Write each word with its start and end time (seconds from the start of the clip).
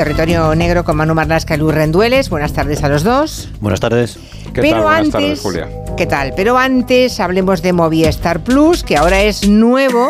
Territorio 0.00 0.54
Negro 0.54 0.82
con 0.82 0.96
Manu 0.96 1.14
Marlasca 1.14 1.56
y 1.56 1.58
Luis 1.58 1.74
Rendueles. 1.74 2.30
Buenas 2.30 2.54
tardes 2.54 2.82
a 2.82 2.88
los 2.88 3.04
dos. 3.04 3.50
Buenas 3.60 3.80
tardes. 3.80 4.18
¿Qué 4.54 4.62
Pero 4.62 4.76
tal? 4.76 4.82
Buenas 4.82 4.98
antes, 5.00 5.12
tardes, 5.12 5.40
Julia. 5.42 5.68
¿qué 5.98 6.06
tal? 6.06 6.32
Pero 6.34 6.56
antes 6.56 7.20
hablemos 7.20 7.60
de 7.60 7.74
Movistar 7.74 8.40
Plus, 8.40 8.82
que 8.82 8.96
ahora 8.96 9.20
es 9.20 9.46
nuevo 9.46 10.08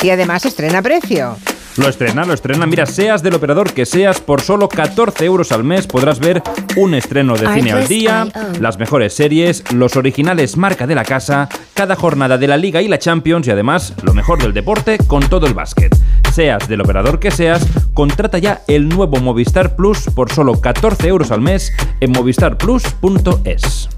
y 0.00 0.10
además 0.10 0.46
estrena 0.46 0.80
precio. 0.80 1.36
Lo 1.76 1.88
estrena, 1.88 2.24
lo 2.24 2.34
estrena. 2.34 2.66
Mira, 2.66 2.84
seas 2.84 3.22
del 3.22 3.34
operador 3.34 3.72
que 3.72 3.86
seas, 3.86 4.20
por 4.20 4.42
solo 4.42 4.68
14 4.68 5.24
euros 5.24 5.52
al 5.52 5.64
mes 5.64 5.86
podrás 5.86 6.18
ver 6.18 6.42
un 6.76 6.94
estreno 6.94 7.34
de 7.34 7.48
cine 7.54 7.72
al 7.72 7.88
día, 7.88 8.28
las 8.60 8.78
mejores 8.78 9.14
series, 9.14 9.64
los 9.72 9.96
originales 9.96 10.56
marca 10.56 10.86
de 10.86 10.94
la 10.94 11.04
casa, 11.04 11.48
cada 11.74 11.96
jornada 11.96 12.36
de 12.36 12.46
la 12.46 12.58
Liga 12.58 12.82
y 12.82 12.88
la 12.88 12.98
Champions 12.98 13.46
y 13.46 13.50
además 13.50 13.94
lo 14.02 14.12
mejor 14.12 14.42
del 14.42 14.52
deporte 14.52 14.98
con 15.06 15.26
todo 15.28 15.46
el 15.46 15.54
básquet. 15.54 15.96
Seas 16.32 16.68
del 16.68 16.82
operador 16.82 17.18
que 17.18 17.30
seas, 17.30 17.66
contrata 17.94 18.38
ya 18.38 18.62
el 18.68 18.88
nuevo 18.88 19.18
Movistar 19.18 19.74
Plus 19.74 20.10
por 20.14 20.30
solo 20.30 20.60
14 20.60 21.08
euros 21.08 21.30
al 21.30 21.40
mes 21.40 21.72
en 22.00 22.12
movistarplus.es. 22.12 23.88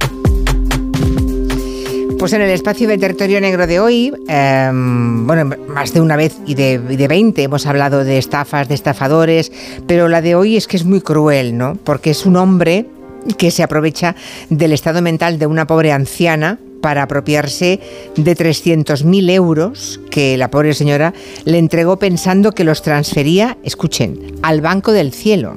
Pues 2.24 2.32
en 2.32 2.40
el 2.40 2.48
espacio 2.48 2.88
de 2.88 2.96
Territorio 2.96 3.38
Negro 3.38 3.66
de 3.66 3.80
hoy, 3.80 4.10
eh, 4.30 4.70
bueno, 4.72 5.54
más 5.68 5.92
de 5.92 6.00
una 6.00 6.16
vez 6.16 6.34
y 6.46 6.54
de, 6.54 6.80
y 6.88 6.96
de 6.96 7.06
20 7.06 7.42
hemos 7.42 7.66
hablado 7.66 8.02
de 8.02 8.16
estafas, 8.16 8.66
de 8.66 8.74
estafadores, 8.74 9.52
pero 9.86 10.08
la 10.08 10.22
de 10.22 10.34
hoy 10.34 10.56
es 10.56 10.66
que 10.66 10.78
es 10.78 10.86
muy 10.86 11.02
cruel, 11.02 11.58
¿no? 11.58 11.76
Porque 11.84 12.12
es 12.12 12.24
un 12.24 12.36
hombre 12.36 12.86
que 13.36 13.50
se 13.50 13.62
aprovecha 13.62 14.16
del 14.48 14.72
estado 14.72 15.02
mental 15.02 15.38
de 15.38 15.46
una 15.46 15.66
pobre 15.66 15.92
anciana 15.92 16.58
para 16.84 17.04
apropiarse 17.04 17.80
de 18.14 18.36
300.000 18.36 19.30
euros 19.30 19.98
que 20.10 20.36
la 20.36 20.50
pobre 20.50 20.74
señora 20.74 21.14
le 21.46 21.56
entregó 21.56 21.98
pensando 21.98 22.52
que 22.52 22.62
los 22.62 22.82
transfería, 22.82 23.56
escuchen, 23.64 24.34
al 24.42 24.60
Banco 24.60 24.92
del 24.92 25.14
Cielo. 25.14 25.56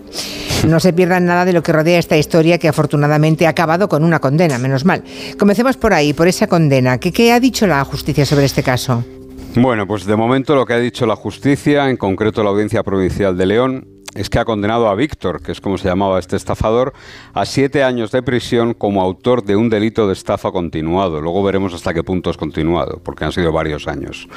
No 0.65 0.79
se 0.79 0.93
pierdan 0.93 1.25
nada 1.25 1.43
de 1.43 1.51
lo 1.51 1.61
que 1.63 1.73
rodea 1.73 1.99
esta 1.99 2.15
historia 2.15 2.59
que 2.59 2.69
afortunadamente 2.69 3.45
ha 3.45 3.49
acabado 3.49 3.89
con 3.89 4.05
una 4.05 4.19
condena, 4.19 4.57
menos 4.57 4.85
mal. 4.85 5.03
Comencemos 5.37 5.75
por 5.75 5.93
ahí, 5.93 6.13
por 6.13 6.29
esa 6.29 6.47
condena. 6.47 6.97
¿Qué, 6.97 7.11
qué 7.11 7.33
ha 7.33 7.41
dicho 7.41 7.67
la 7.67 7.83
justicia 7.83 8.25
sobre 8.25 8.45
este 8.45 8.63
caso? 8.63 9.03
Bueno, 9.53 9.85
pues 9.85 10.05
de 10.05 10.15
momento 10.15 10.55
lo 10.55 10.65
que 10.65 10.75
ha 10.75 10.79
dicho 10.79 11.05
la 11.05 11.17
justicia, 11.17 11.89
en 11.89 11.97
concreto 11.97 12.41
la 12.41 12.51
Audiencia 12.51 12.83
Provincial 12.83 13.35
de 13.35 13.45
León, 13.47 13.96
es 14.17 14.29
que 14.29 14.39
ha 14.39 14.45
condenado 14.45 14.89
a 14.89 14.95
Víctor, 14.95 15.41
que 15.41 15.51
es 15.51 15.61
como 15.61 15.77
se 15.77 15.87
llamaba 15.87 16.19
este 16.19 16.35
estafador, 16.35 16.93
a 17.33 17.45
siete 17.45 17.83
años 17.83 18.11
de 18.11 18.23
prisión 18.23 18.73
como 18.73 19.01
autor 19.01 19.43
de 19.43 19.55
un 19.55 19.69
delito 19.69 20.07
de 20.07 20.13
estafa 20.13 20.51
continuado. 20.51 21.21
Luego 21.21 21.43
veremos 21.43 21.73
hasta 21.73 21.93
qué 21.93 22.03
punto 22.03 22.31
es 22.31 22.37
continuado, 22.37 22.99
porque 23.03 23.25
han 23.25 23.31
sido 23.31 23.51
varios 23.51 23.87
años. 23.87 24.27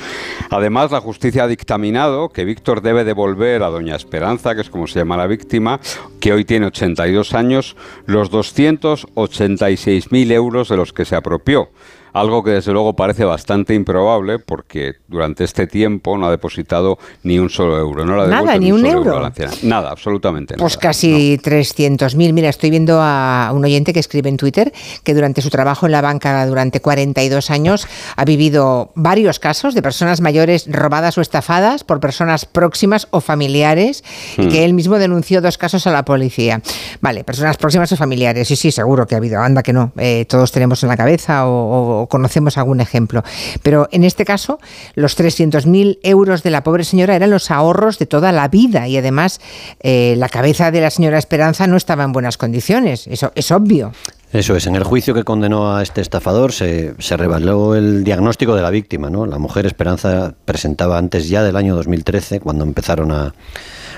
Además, 0.50 0.90
la 0.90 1.00
justicia 1.00 1.44
ha 1.44 1.48
dictaminado 1.48 2.28
que 2.28 2.44
Víctor 2.44 2.82
debe 2.82 3.04
devolver 3.04 3.62
a 3.62 3.70
doña 3.70 3.96
Esperanza, 3.96 4.54
que 4.54 4.60
es 4.60 4.68
como 4.70 4.86
se 4.86 4.98
llama 4.98 5.16
la 5.16 5.26
víctima, 5.26 5.80
que 6.20 6.32
hoy 6.32 6.44
tiene 6.44 6.66
82 6.66 7.34
años, 7.34 7.76
los 8.06 8.30
286.000 8.30 10.32
euros 10.32 10.68
de 10.68 10.76
los 10.76 10.92
que 10.92 11.06
se 11.06 11.16
apropió 11.16 11.70
algo 12.12 12.42
que 12.42 12.50
desde 12.52 12.72
luego 12.72 12.94
parece 12.94 13.24
bastante 13.24 13.74
improbable 13.74 14.38
porque 14.38 14.94
durante 15.08 15.44
este 15.44 15.66
tiempo 15.66 16.16
no 16.18 16.26
ha 16.26 16.30
depositado 16.30 16.98
ni 17.22 17.38
un 17.38 17.50
solo 17.50 17.78
euro. 17.78 18.04
No 18.04 18.16
le 18.16 18.22
ha 18.22 18.26
Nada, 18.26 18.58
ni 18.58 18.72
un 18.72 18.84
euro. 18.86 19.20
la. 19.20 19.32
Nada, 19.62 19.90
absolutamente 19.90 20.56
Pues 20.56 20.74
nada. 20.76 20.80
casi 20.82 21.38
300.000. 21.38 22.32
Mira, 22.32 22.48
estoy 22.48 22.70
viendo 22.70 23.00
a 23.00 23.50
un 23.54 23.64
oyente 23.64 23.92
que 23.92 24.00
escribe 24.00 24.28
en 24.28 24.36
Twitter 24.36 24.72
que 25.04 25.14
durante 25.14 25.42
su 25.42 25.50
trabajo 25.50 25.86
en 25.86 25.92
la 25.92 26.00
banca 26.00 26.46
durante 26.46 26.80
42 26.80 27.50
años 27.50 27.86
ha 28.16 28.24
vivido 28.24 28.92
varios 28.94 29.38
casos 29.38 29.74
de 29.74 29.82
personas 29.82 30.20
mayores 30.20 30.66
robadas 30.70 31.18
o 31.18 31.20
estafadas 31.20 31.84
por 31.84 32.00
personas 32.00 32.44
próximas 32.46 33.08
o 33.10 33.20
familiares 33.20 34.02
y 34.36 34.48
que 34.48 34.64
él 34.64 34.74
mismo 34.74 34.98
denunció 34.98 35.40
dos 35.40 35.58
casos 35.58 35.86
a 35.86 35.92
la 35.92 36.04
policía. 36.04 36.60
Vale, 37.00 37.24
personas 37.24 37.56
próximas 37.56 37.92
o 37.92 37.96
familiares. 37.96 38.48
Sí, 38.48 38.56
sí, 38.56 38.70
seguro 38.70 39.06
que 39.06 39.14
ha 39.14 39.18
habido. 39.18 39.40
Anda 39.40 39.62
que 39.62 39.72
no. 39.72 39.92
Eh, 39.96 40.24
todos 40.28 40.50
tenemos 40.52 40.82
en 40.82 40.88
la 40.88 40.96
cabeza 40.96 41.46
o, 41.46 41.99
o 41.99 41.99
conocemos 42.06 42.58
algún 42.58 42.80
ejemplo. 42.80 43.22
Pero 43.62 43.88
en 43.92 44.04
este 44.04 44.24
caso, 44.24 44.58
los 44.94 45.18
300.000 45.18 45.98
euros 46.02 46.42
de 46.42 46.50
la 46.50 46.62
pobre 46.62 46.84
señora 46.84 47.16
eran 47.16 47.30
los 47.30 47.50
ahorros 47.50 47.98
de 47.98 48.06
toda 48.06 48.32
la 48.32 48.48
vida 48.48 48.88
y 48.88 48.96
además 48.96 49.40
eh, 49.80 50.14
la 50.16 50.28
cabeza 50.28 50.70
de 50.70 50.80
la 50.80 50.90
señora 50.90 51.18
Esperanza 51.18 51.66
no 51.66 51.76
estaba 51.76 52.04
en 52.04 52.12
buenas 52.12 52.36
condiciones. 52.36 53.06
Eso 53.06 53.32
es 53.34 53.50
obvio. 53.50 53.92
Eso 54.32 54.54
es, 54.54 54.68
en 54.68 54.76
el 54.76 54.84
juicio 54.84 55.12
que 55.12 55.24
condenó 55.24 55.74
a 55.74 55.82
este 55.82 56.00
estafador 56.00 56.52
se, 56.52 56.94
se 57.00 57.16
reveló 57.16 57.74
el 57.74 58.04
diagnóstico 58.04 58.54
de 58.54 58.62
la 58.62 58.70
víctima. 58.70 59.10
¿no? 59.10 59.26
La 59.26 59.38
mujer 59.38 59.66
Esperanza 59.66 60.34
presentaba 60.44 60.98
antes 60.98 61.28
ya 61.28 61.42
del 61.42 61.56
año 61.56 61.74
2013, 61.74 62.38
cuando 62.38 62.62
empezaron 62.62 63.10
a, 63.10 63.34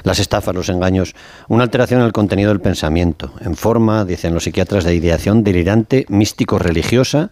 las 0.04 0.18
estafas, 0.18 0.54
los 0.54 0.68
engaños, 0.68 1.14
una 1.48 1.64
alteración 1.64 2.00
en 2.00 2.06
el 2.06 2.12
contenido 2.12 2.50
del 2.50 2.60
pensamiento, 2.60 3.32
en 3.40 3.56
forma, 3.56 4.04
dicen 4.04 4.34
los 4.34 4.44
psiquiatras, 4.44 4.84
de 4.84 4.94
ideación 4.94 5.44
delirante, 5.44 6.06
místico-religiosa 6.08 7.30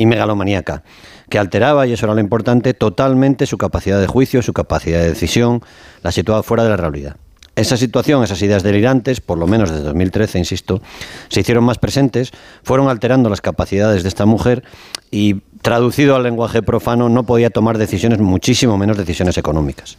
y 0.00 0.06
megalomaníaca, 0.06 0.82
que 1.28 1.38
alteraba, 1.38 1.86
y 1.86 1.92
eso 1.92 2.06
era 2.06 2.14
lo 2.14 2.20
importante, 2.20 2.72
totalmente 2.72 3.44
su 3.44 3.58
capacidad 3.58 4.00
de 4.00 4.06
juicio, 4.06 4.40
su 4.40 4.54
capacidad 4.54 4.98
de 4.98 5.10
decisión, 5.10 5.62
la 6.02 6.10
situaba 6.10 6.42
fuera 6.42 6.64
de 6.64 6.70
la 6.70 6.78
realidad. 6.78 7.16
Esa 7.54 7.76
situación, 7.76 8.24
esas 8.24 8.40
ideas 8.40 8.62
delirantes, 8.62 9.20
por 9.20 9.36
lo 9.36 9.46
menos 9.46 9.68
desde 9.70 9.84
2013, 9.84 10.38
insisto, 10.38 10.80
se 11.28 11.40
hicieron 11.40 11.64
más 11.64 11.76
presentes, 11.76 12.30
fueron 12.62 12.88
alterando 12.88 13.28
las 13.28 13.42
capacidades 13.42 14.02
de 14.02 14.08
esta 14.08 14.24
mujer 14.24 14.62
y, 15.10 15.42
traducido 15.60 16.16
al 16.16 16.22
lenguaje 16.22 16.62
profano, 16.62 17.10
no 17.10 17.24
podía 17.24 17.50
tomar 17.50 17.76
decisiones, 17.76 18.20
muchísimo 18.20 18.78
menos 18.78 18.96
decisiones 18.96 19.36
económicas. 19.36 19.98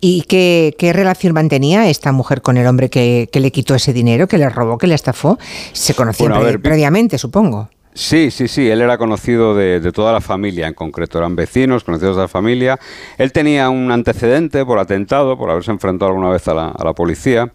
¿Y 0.00 0.22
qué, 0.28 0.74
qué 0.78 0.92
relación 0.92 1.32
mantenía 1.32 1.88
esta 1.88 2.12
mujer 2.12 2.42
con 2.42 2.58
el 2.58 2.66
hombre 2.66 2.90
que, 2.90 3.30
que, 3.32 3.40
le 3.40 3.50
quitó 3.50 3.74
ese 3.74 3.94
dinero, 3.94 4.26
que 4.28 4.36
le 4.36 4.50
robó, 4.50 4.76
que 4.76 4.86
le 4.86 4.94
estafó? 4.94 5.38
Se 5.72 5.94
conocían 5.94 6.28
Bueno, 6.28 6.36
a 6.36 6.40
pre- 6.40 6.50
ver, 6.52 6.60
previamente, 6.62 7.16
supongo. 7.16 7.70
Sí, 7.98 8.30
sí, 8.30 8.46
sí, 8.46 8.70
él 8.70 8.80
era 8.80 8.96
conocido 8.96 9.56
de, 9.56 9.80
toda 9.90 10.12
la 10.12 10.20
familia, 10.20 10.68
en 10.68 10.74
concreto 10.74 11.18
eran 11.18 11.34
vecinos, 11.34 11.82
conocidos 11.82 12.14
de 12.14 12.22
la 12.22 12.28
familia. 12.28 12.78
Él 13.18 13.32
tenía 13.32 13.70
un 13.70 13.90
antecedente 13.90 14.64
por 14.64 14.78
atentado, 14.78 15.36
por 15.36 15.50
haberse 15.50 15.72
enfrentado 15.72 16.12
alguna 16.12 16.30
vez 16.30 16.46
a 16.46 16.54
la, 16.54 16.68
a 16.68 16.84
la 16.84 16.92
policía, 16.92 17.52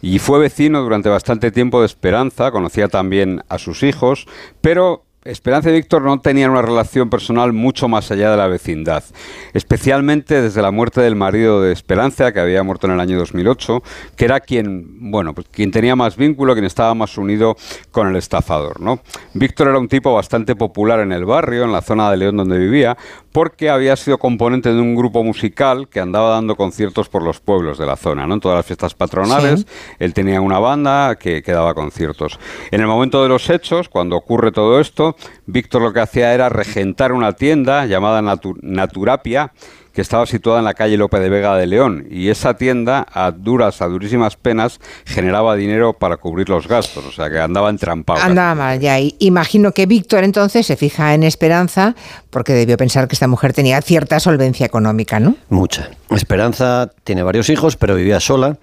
y 0.00 0.18
fue 0.18 0.38
vecino 0.38 0.80
durante 0.80 1.10
bastante 1.10 1.50
tiempo 1.50 1.80
de 1.80 1.86
Esperanza, 1.86 2.50
conocía 2.50 2.88
también 2.88 3.42
a 3.50 3.58
sus 3.58 3.82
hijos, 3.82 4.26
pero 4.62 5.04
Esperanza 5.24 5.70
y 5.70 5.74
Víctor 5.74 6.02
no 6.02 6.18
tenían 6.20 6.50
una 6.50 6.62
relación 6.62 7.08
personal 7.08 7.52
mucho 7.52 7.86
más 7.86 8.10
allá 8.10 8.32
de 8.32 8.36
la 8.36 8.48
vecindad, 8.48 9.04
especialmente 9.52 10.42
desde 10.42 10.60
la 10.62 10.72
muerte 10.72 11.00
del 11.00 11.14
marido 11.14 11.62
de 11.62 11.72
Esperanza, 11.72 12.32
que 12.32 12.40
había 12.40 12.64
muerto 12.64 12.88
en 12.88 12.94
el 12.94 13.00
año 13.00 13.18
2008, 13.18 13.84
que 14.16 14.24
era 14.24 14.40
quien, 14.40 15.12
bueno, 15.12 15.32
pues 15.32 15.46
quien 15.52 15.70
tenía 15.70 15.94
más 15.94 16.16
vínculo, 16.16 16.54
quien 16.54 16.64
estaba 16.64 16.92
más 16.94 17.16
unido 17.18 17.56
con 17.92 18.08
el 18.08 18.16
estafador, 18.16 18.80
¿no? 18.80 18.98
Víctor 19.34 19.68
era 19.68 19.78
un 19.78 19.86
tipo 19.86 20.12
bastante 20.12 20.56
popular 20.56 20.98
en 20.98 21.12
el 21.12 21.24
barrio, 21.24 21.62
en 21.62 21.72
la 21.72 21.82
zona 21.82 22.10
de 22.10 22.16
León 22.16 22.36
donde 22.38 22.58
vivía, 22.58 22.96
porque 23.30 23.70
había 23.70 23.94
sido 23.94 24.18
componente 24.18 24.74
de 24.74 24.80
un 24.80 24.96
grupo 24.96 25.22
musical 25.22 25.88
que 25.88 26.00
andaba 26.00 26.30
dando 26.30 26.56
conciertos 26.56 27.08
por 27.08 27.22
los 27.22 27.38
pueblos 27.38 27.78
de 27.78 27.86
la 27.86 27.94
zona, 27.94 28.26
¿no? 28.26 28.34
En 28.34 28.40
todas 28.40 28.56
las 28.56 28.66
fiestas 28.66 28.94
patronales, 28.94 29.60
Sí. 29.60 29.66
él 30.00 30.14
tenía 30.14 30.40
una 30.40 30.58
banda 30.58 31.14
que, 31.14 31.42
que 31.44 31.52
daba 31.52 31.74
conciertos. 31.74 32.40
En 32.72 32.80
el 32.80 32.88
momento 32.88 33.22
de 33.22 33.28
los 33.28 33.48
hechos, 33.48 33.88
cuando 33.88 34.16
ocurre 34.16 34.50
todo 34.50 34.80
esto, 34.80 35.11
Víctor 35.46 35.82
lo 35.82 35.92
que 35.92 36.00
hacía 36.00 36.32
era 36.34 36.48
regentar 36.48 37.12
una 37.12 37.32
tienda 37.32 37.86
llamada 37.86 38.20
Natu- 38.22 38.58
Naturapia, 38.62 39.52
que 39.92 40.00
estaba 40.00 40.24
situada 40.24 40.60
en 40.60 40.64
la 40.64 40.72
calle 40.72 40.96
Lope 40.96 41.20
de 41.20 41.28
Vega 41.28 41.54
de 41.56 41.66
León. 41.66 42.06
Y 42.10 42.30
esa 42.30 42.54
tienda, 42.56 43.06
a 43.12 43.30
duras, 43.30 43.82
a 43.82 43.88
durísimas 43.88 44.36
penas, 44.36 44.80
generaba 45.04 45.54
dinero 45.54 45.92
para 45.92 46.16
cubrir 46.16 46.48
los 46.48 46.66
gastos. 46.66 47.04
O 47.04 47.12
sea, 47.12 47.28
que 47.28 47.38
andaba 47.38 47.68
entrampado. 47.68 48.22
Andaba 48.22 48.54
mal 48.54 48.80
ya. 48.80 48.98
Y 48.98 49.14
imagino 49.18 49.72
que 49.72 49.84
Víctor 49.84 50.24
entonces 50.24 50.64
se 50.66 50.76
fija 50.76 51.12
en 51.12 51.24
Esperanza 51.24 51.94
porque 52.30 52.54
debió 52.54 52.78
pensar 52.78 53.06
que 53.06 53.14
esta 53.14 53.28
mujer 53.28 53.52
tenía 53.52 53.82
cierta 53.82 54.18
solvencia 54.18 54.64
económica, 54.64 55.20
¿no? 55.20 55.36
Mucha. 55.50 55.90
Esperanza 56.08 56.90
tiene 57.04 57.22
varios 57.22 57.50
hijos, 57.50 57.76
pero 57.76 57.94
vivía 57.94 58.18
sola. 58.20 58.56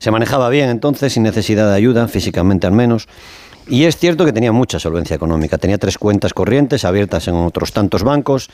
Se 0.00 0.10
manejaba 0.10 0.50
bien 0.50 0.68
entonces, 0.68 1.14
sin 1.14 1.22
necesidad 1.22 1.66
de 1.70 1.76
ayuda, 1.76 2.08
físicamente 2.08 2.66
al 2.66 2.74
menos. 2.74 3.08
Y 3.68 3.84
es 3.84 3.96
cierto 3.96 4.24
que 4.24 4.32
tenía 4.32 4.52
mucha 4.52 4.78
solvencia 4.78 5.16
económica. 5.16 5.58
Tenía 5.58 5.78
tres 5.78 5.96
cuentas 5.96 6.34
corrientes 6.34 6.84
abiertas 6.84 7.28
en 7.28 7.34
otros 7.34 7.72
tantos 7.72 8.02
bancos 8.02 8.50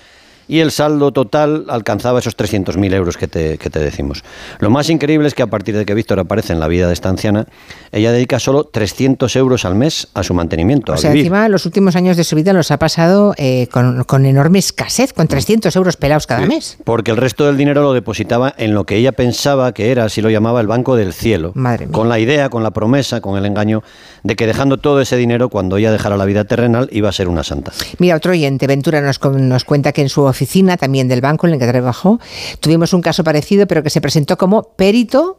y 0.50 0.60
el 0.60 0.70
saldo 0.72 1.12
total 1.12 1.64
alcanzaba 1.68 2.18
esos 2.18 2.36
300.000 2.36 2.92
euros 2.94 3.16
que 3.16 3.28
te, 3.28 3.56
que 3.56 3.70
te 3.70 3.78
decimos. 3.78 4.24
Lo 4.58 4.68
más 4.68 4.90
increíble 4.90 5.28
es 5.28 5.34
que 5.34 5.42
a 5.42 5.46
partir 5.46 5.76
de 5.76 5.86
que 5.86 5.94
Víctor 5.94 6.18
aparece 6.18 6.52
en 6.52 6.60
la 6.60 6.66
vida 6.66 6.88
de 6.88 6.92
esta 6.92 7.08
anciana, 7.08 7.46
ella 7.92 8.10
dedica 8.12 8.38
solo 8.40 8.64
300 8.64 9.34
euros 9.36 9.64
al 9.64 9.76
mes 9.76 10.08
a 10.14 10.22
su 10.22 10.34
mantenimiento, 10.34 10.92
O 10.92 10.94
a 10.96 10.98
sea, 10.98 11.10
vivir. 11.10 11.26
encima 11.26 11.48
los 11.48 11.66
últimos 11.66 11.94
años 11.94 12.16
de 12.16 12.24
su 12.24 12.34
vida 12.34 12.52
los 12.52 12.70
ha 12.72 12.78
pasado 12.78 13.34
eh, 13.36 13.68
con, 13.70 14.02
con 14.04 14.26
enorme 14.26 14.58
escasez, 14.58 15.12
con 15.12 15.28
300 15.28 15.74
euros 15.76 15.96
pelados 15.96 16.26
cada 16.26 16.44
mes. 16.46 16.78
Porque 16.84 17.12
el 17.12 17.16
resto 17.16 17.46
del 17.46 17.56
dinero 17.56 17.82
lo 17.82 17.92
depositaba 17.92 18.52
en 18.58 18.74
lo 18.74 18.84
que 18.84 18.96
ella 18.96 19.12
pensaba 19.12 19.72
que 19.72 19.92
era, 19.92 20.04
así 20.04 20.20
lo 20.20 20.30
llamaba, 20.30 20.60
el 20.60 20.66
Banco 20.66 20.96
del 20.96 21.12
Cielo. 21.12 21.52
Madre 21.54 21.86
mía. 21.86 21.92
Con 21.92 22.08
la 22.08 22.18
idea, 22.18 22.48
con 22.48 22.62
la 22.64 22.72
promesa, 22.72 23.20
con 23.20 23.38
el 23.38 23.46
engaño 23.46 23.82
de 24.24 24.34
que 24.36 24.46
dejando 24.46 24.78
todo 24.78 25.00
ese 25.00 25.16
dinero, 25.16 25.48
cuando 25.48 25.76
ella 25.76 25.92
dejara 25.92 26.16
la 26.16 26.24
vida 26.24 26.44
terrenal, 26.44 26.88
iba 26.92 27.08
a 27.08 27.12
ser 27.12 27.28
una 27.28 27.44
santa. 27.44 27.72
Mira, 27.98 28.16
otro 28.16 28.32
oyente, 28.32 28.66
Ventura, 28.66 29.00
nos, 29.00 29.20
nos 29.22 29.64
cuenta 29.64 29.92
que 29.92 30.02
en 30.02 30.08
su 30.08 30.22
oficina, 30.22 30.39
también 30.76 31.08
del 31.08 31.20
banco 31.20 31.46
en 31.46 31.54
el 31.54 31.58
que 31.58 31.66
trabajó, 31.66 32.20
tuvimos 32.60 32.92
un 32.92 33.02
caso 33.02 33.24
parecido, 33.24 33.66
pero 33.66 33.82
que 33.82 33.90
se 33.90 34.00
presentó 34.00 34.36
como 34.36 34.62
perito 34.62 35.38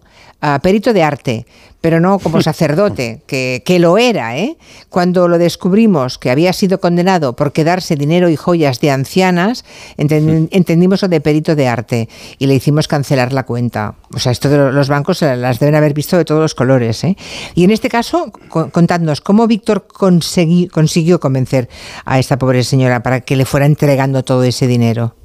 perito 0.62 0.94
de 0.94 1.04
arte, 1.04 1.46
pero 1.82 2.00
no 2.00 2.20
como 2.20 2.42
sacerdote, 2.42 3.22
que, 3.28 3.64
que, 3.66 3.80
lo 3.80 3.98
era. 3.98 4.38
¿eh? 4.38 4.58
Cuando 4.90 5.28
lo 5.28 5.38
descubrimos 5.38 6.18
que 6.18 6.32
había 6.32 6.54
sido 6.54 6.80
condenado 6.80 7.36
por 7.36 7.52
quedarse 7.52 7.96
dinero 7.96 8.30
y 8.30 8.36
joyas 8.36 8.80
de 8.80 8.92
ancianas, 8.92 9.66
entendimos 9.98 11.02
lo 11.02 11.08
de 11.08 11.22
perito 11.22 11.56
de 11.56 11.68
arte 11.68 12.10
y 12.38 12.48
le 12.48 12.56
hicimos 12.56 12.88
cancelar 12.88 13.34
la 13.34 13.44
cuenta. 13.44 13.96
O 14.14 14.20
sea, 14.20 14.32
esto 14.32 14.50
de 14.50 14.72
los 14.72 14.90
bancos 14.90 15.22
las 15.22 15.60
deben 15.60 15.76
haber 15.76 15.94
visto 15.94 16.18
de 16.18 16.26
todos 16.26 16.42
los 16.42 16.56
colores. 16.56 17.04
¿eh? 17.04 17.18
Y 17.56 17.64
en 17.64 17.72
este 17.72 17.90
caso, 17.90 18.32
contadnos, 18.50 19.22
¿cómo 19.22 19.48
Víctor 19.48 19.88
consiguió 19.88 21.20
convencer 21.20 21.70
a 22.06 22.20
esta 22.20 22.38
pobre 22.38 22.64
señora 22.64 23.04
para 23.04 23.22
que 23.22 23.36
le 23.36 23.46
fuera 23.46 23.66
entregando 23.66 24.24
todo 24.24 24.44
ese 24.44 24.68
dinero? 24.68 25.16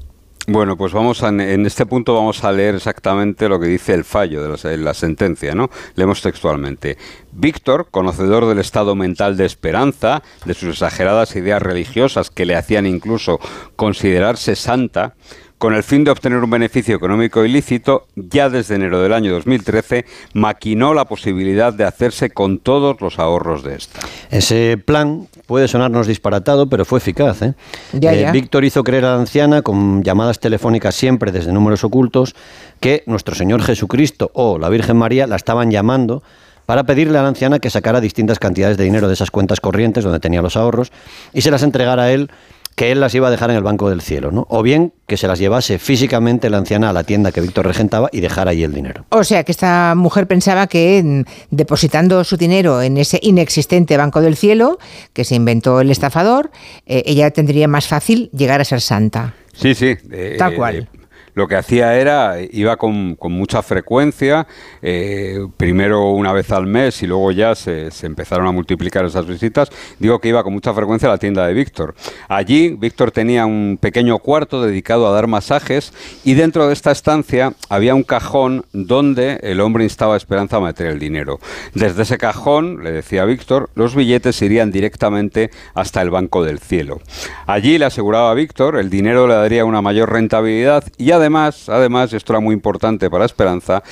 Bueno, 0.49 0.77
pues 0.77 0.93
vamos 0.93 1.25
a, 1.25 1.29
en 1.31 1.67
este 1.67 1.87
punto 1.87 2.15
vamos 2.15 2.45
a 2.45 2.53
leer 2.53 2.77
exactamente 2.77 3.49
lo 3.49 3.59
que 3.59 3.67
dice 3.67 3.95
el 3.95 4.05
fallo 4.05 4.57
de 4.57 4.77
la, 4.77 4.95
sentencia, 4.95 5.57
¿no? 5.57 5.71
Leemos 5.97 6.23
textualmente. 6.23 6.97
Víctor, 7.33 7.89
conocedor 7.91 8.47
del 8.47 8.61
estado 8.61 8.95
mental 8.95 9.37
de 9.37 9.45
Esperanza, 9.45 10.23
de 10.45 10.55
sus 10.55 10.69
exageradas 10.69 11.35
ideas 11.35 11.61
religiosas 11.61 12.31
que 12.31 12.47
le 12.47 12.55
hacían 12.55 12.87
incluso 12.87 13.41
considerarse 13.75 14.55
santa, 14.55 15.15
con 15.59 15.75
el 15.75 15.83
fin 15.83 16.05
de 16.05 16.11
obtener 16.11 16.39
un 16.39 16.51
beneficio 16.51 16.95
económico 16.95 17.45
ilícito, 17.45 18.07
ya 18.15 18.51
desde 18.51 18.75
enero 18.75 19.01
del 19.01 19.13
año 19.13 19.33
2013 19.33 20.05
maquinó 20.35 20.93
la 20.93 21.07
posibilidad 21.07 21.73
de 21.73 21.85
hacerse 21.85 22.31
con 22.31 22.59
todos 22.59 23.01
los 23.01 23.19
ahorros 23.19 23.63
de 23.63 23.77
esta. 23.77 24.01
Ese 24.31 24.79
plan 24.83 25.29
puede 25.47 25.69
sonarnos 25.69 26.07
disparatado, 26.07 26.69
pero 26.69 26.85
fue 26.85 26.99
eficaz. 26.99 27.43
¿eh? 27.43 27.55
eh 27.93 28.31
Víctor 28.33 28.65
hizo 28.65 28.85
creer 28.85 29.05
a 29.07 29.15
la 29.15 29.21
anciana, 29.21 29.63
con 29.63 30.03
llamadas 30.03 30.41
telefónicas 30.41 30.95
siempre 30.95 31.33
desde 31.33 31.53
números 31.53 31.85
ocultos, 31.85 32.35
que 32.81 33.03
nuestro 33.07 33.35
Señor 33.35 33.63
Jesucristo 33.63 34.31
o 34.35 34.59
la 34.59 34.69
Virgen 34.69 34.97
María 34.97 35.27
la 35.27 35.37
estaban 35.37 35.71
llamando 35.71 36.23
para 36.67 36.85
pedirle 36.85 37.19
a 37.19 37.23
la 37.23 37.29
anciana 37.29 37.61
que 37.61 37.71
sacara 37.71 38.01
distintas 38.01 38.39
cantidades 38.39 38.77
de 38.77 38.85
dinero 38.85 39.07
de 39.09 39.15
esas 39.15 39.31
cuentas 39.31 39.61
corrientes 39.61 40.05
donde 40.05 40.21
tenía 40.21 40.43
los 40.43 40.57
ahorros 40.57 40.93
y 41.33 41.41
se 41.41 41.51
las 41.51 41.63
entregara 41.63 42.05
a 42.05 42.13
él 42.13 42.29
que 42.77 42.93
él 42.93 43.01
las 43.01 43.15
iba 43.15 43.27
a 43.27 43.31
dejar 43.31 43.51
en 43.51 43.57
el 43.57 43.63
Banco 43.63 43.89
del 43.89 44.03
Cielo, 44.03 44.31
¿no? 44.31 44.47
O 44.51 44.63
bien 44.63 44.93
que 45.07 45.17
se 45.17 45.27
las 45.27 45.39
llevase 45.39 45.79
físicamente 45.79 46.51
la 46.51 46.59
anciana 46.59 46.91
a 46.91 46.93
la 46.93 47.05
tienda 47.05 47.33
que 47.33 47.41
Víctor 47.41 47.67
regentaba 47.67 48.11
y 48.13 48.21
dejara 48.21 48.51
ahí 48.51 48.63
el 48.63 48.75
dinero. 48.75 49.07
O 49.09 49.25
sea, 49.25 49.45
que 49.45 49.53
esta 49.53 49.95
mujer 49.97 50.27
pensaba 50.27 50.67
que 50.67 51.03
mm, 51.03 51.23
depositando 51.51 52.23
su 52.23 52.37
dinero 52.37 52.83
en 52.83 52.99
ese 52.99 53.19
inexistente 53.23 53.97
Banco 53.97 54.21
del 54.21 54.37
Cielo, 54.37 54.79
que 55.15 55.25
se 55.25 55.35
inventó 55.35 55.81
el 55.81 55.91
estafador, 55.91 56.51
eh, 56.85 57.03
ella 57.07 57.31
tendría 57.31 57.67
más 57.67 57.89
fácil 57.89 58.29
llegar 58.33 58.61
a 58.61 58.65
ser 58.65 58.83
santa. 58.83 59.35
Sí, 59.55 59.75
sí. 59.75 59.97
Eh, 60.13 60.37
Tal 60.39 60.55
cual. 60.55 60.87
Lo 61.37 61.47
que 61.47 61.55
hacía 61.55 61.95
era, 61.97 62.37
iba 62.41 62.79
con, 62.79 63.19
mucha 63.21 63.61
frecuencia, 63.61 64.47
eh, 64.81 65.47
primero 65.59 66.13
una 66.13 66.33
vez 66.33 66.51
al 66.51 66.65
mes 66.67 67.03
y 67.03 67.07
luego 67.07 67.31
ya 67.31 67.55
se, 67.55 67.91
empezaron 68.05 68.47
a 68.47 68.53
multiplicar 68.53 69.05
esas 69.05 69.27
visitas. 69.27 69.69
Digo 69.99 70.19
que 70.19 70.29
iba 70.29 70.43
con 70.43 70.55
mucha 70.55 70.73
frecuencia 70.73 71.11
a 71.11 71.13
la 71.13 71.19
tienda 71.19 71.47
de 71.47 71.53
Víctor. 71.53 71.95
Allí 72.29 72.71
Víctor 72.71 73.11
tenía 73.11 73.45
un 73.45 73.77
pequeño 73.79 74.19
cuarto 74.19 74.63
dedicado 74.63 75.07
a 75.07 75.11
dar 75.11 75.27
masajes 75.27 75.93
y 76.25 76.33
dentro 76.33 76.69
de 76.69 76.73
esta 76.73 76.91
estancia 76.91 77.53
había 77.69 77.95
un 77.95 78.03
cajón 78.03 78.65
donde 78.73 79.39
el 79.43 79.61
hombre 79.61 79.85
instaba 79.85 80.15
a 80.15 80.17
Esperanza 80.17 80.57
a 80.57 80.61
meter 80.61 80.87
el 80.87 80.99
dinero. 80.99 81.39
Desde 81.75 82.05
ese 82.05 82.17
cajón, 82.17 82.83
le 82.83 82.93
decía 82.93 83.27
Víctor, 83.27 83.69
los 83.75 83.95
billetes 83.95 84.41
irían 84.41 84.71
directamente 84.71 85.51
hasta 85.75 86.01
el 86.01 86.09
Banco 86.09 86.43
del 86.43 86.61
Cielo. 86.61 86.99
Allí 87.47 87.77
le 87.77 87.85
aseguraba 87.85 88.33
Víctor, 88.33 88.79
el 88.79 88.89
dinero 88.89 89.27
le 89.27 89.35
daría 89.35 89.67
una 89.67 89.83
mayor 89.83 90.11
rentabilidad 90.11 90.83
y 90.97 91.11
además 91.11 91.26
además, 91.27 91.69
además, 91.69 92.13
esto 92.13 92.33
era 92.33 92.41
muy 92.41 92.55
importante 92.55 93.11
para 93.11 93.25
Esperanza, 93.25 93.83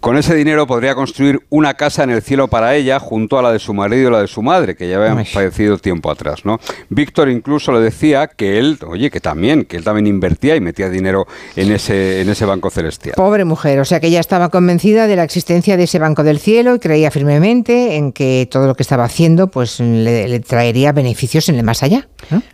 con 0.00 0.16
ese 0.16 0.34
dinero 0.34 0.66
podría 0.66 0.94
construir 0.94 1.40
una 1.50 1.74
casa 1.74 2.04
en 2.04 2.10
el 2.10 2.22
cielo 2.22 2.48
para 2.48 2.74
ella, 2.76 3.00
junto 3.00 3.38
a 3.38 3.42
la 3.42 3.52
de 3.52 3.58
su 3.58 3.74
marido 3.74 4.08
y 4.08 4.12
la 4.12 4.20
de 4.20 4.28
su 4.28 4.42
madre, 4.42 4.76
que 4.76 4.88
ya 4.88 4.96
habían 4.96 5.26
fallecido 5.26 5.76
tiempo 5.78 6.10
atrás, 6.10 6.44
¿no? 6.44 6.60
Víctor 6.88 7.28
incluso 7.28 7.72
le 7.72 7.80
decía 7.80 8.28
que 8.28 8.58
él, 8.58 8.78
oye, 8.86 9.10
que 9.10 9.20
también, 9.20 9.64
que 9.64 9.76
él 9.76 9.84
también 9.84 10.06
invertía 10.06 10.54
y 10.54 10.60
metía 10.60 10.88
dinero 10.88 11.26
en 11.56 11.72
ese, 11.72 12.20
en 12.20 12.28
ese 12.28 12.44
banco 12.44 12.70
celestial. 12.70 13.14
Pobre 13.16 13.44
mujer, 13.44 13.80
o 13.80 13.84
sea 13.84 13.98
que 13.98 14.06
ella 14.06 14.20
estaba 14.20 14.50
convencida 14.50 15.06
de 15.08 15.16
la 15.16 15.24
existencia 15.24 15.76
de 15.76 15.84
ese 15.84 15.98
banco 15.98 16.22
del 16.22 16.38
cielo 16.38 16.76
y 16.76 16.78
creía 16.78 17.10
firmemente 17.10 17.96
en 17.96 18.12
que 18.12 18.48
todo 18.50 18.66
lo 18.66 18.74
que 18.76 18.84
estaba 18.84 19.04
haciendo, 19.04 19.48
pues 19.48 19.80
le, 19.80 20.38
traería 20.40 20.92
beneficios 20.92 21.48
en 21.48 21.56
el 21.56 21.64
más 21.64 21.82
allá. 21.82 22.08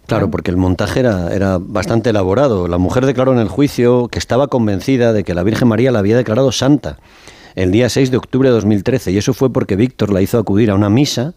Claro, 0.06 0.31
porque 0.31 0.50
el 0.50 0.56
montaje 0.56 1.00
era, 1.00 1.35
era 1.35 1.58
bastante 1.61 2.11
elaborado. 2.11 2.69
La 2.69 2.79
mujer 2.79 3.05
declaró 3.05 3.32
en 3.32 3.38
el 3.38 3.49
juicio 3.49 4.08
que 4.08 4.19
estaba 4.19 4.49
convencida 4.49 5.12
de 5.12 5.25
que 5.25 5.35
la 5.35 5.43
Virgen 5.43 5.69
María 5.69 5.90
la 5.90 5.99
había 5.99 6.17
declarado 6.17 6.52
santa 6.52 6.99
el 7.54 7.70
día 7.70 7.88
6 7.88 8.10
de 8.10 8.16
octubre 8.16 8.48
de 8.48 8.54
2013 8.54 9.12
y 9.12 9.18
eso 9.18 9.34
fue 9.34 9.52
porque 9.52 9.76
Víctor 9.76 10.12
la 10.12 10.22
hizo 10.22 10.38
acudir 10.38 10.70
a 10.70 10.74
una 10.74 10.90
misa 10.90 11.34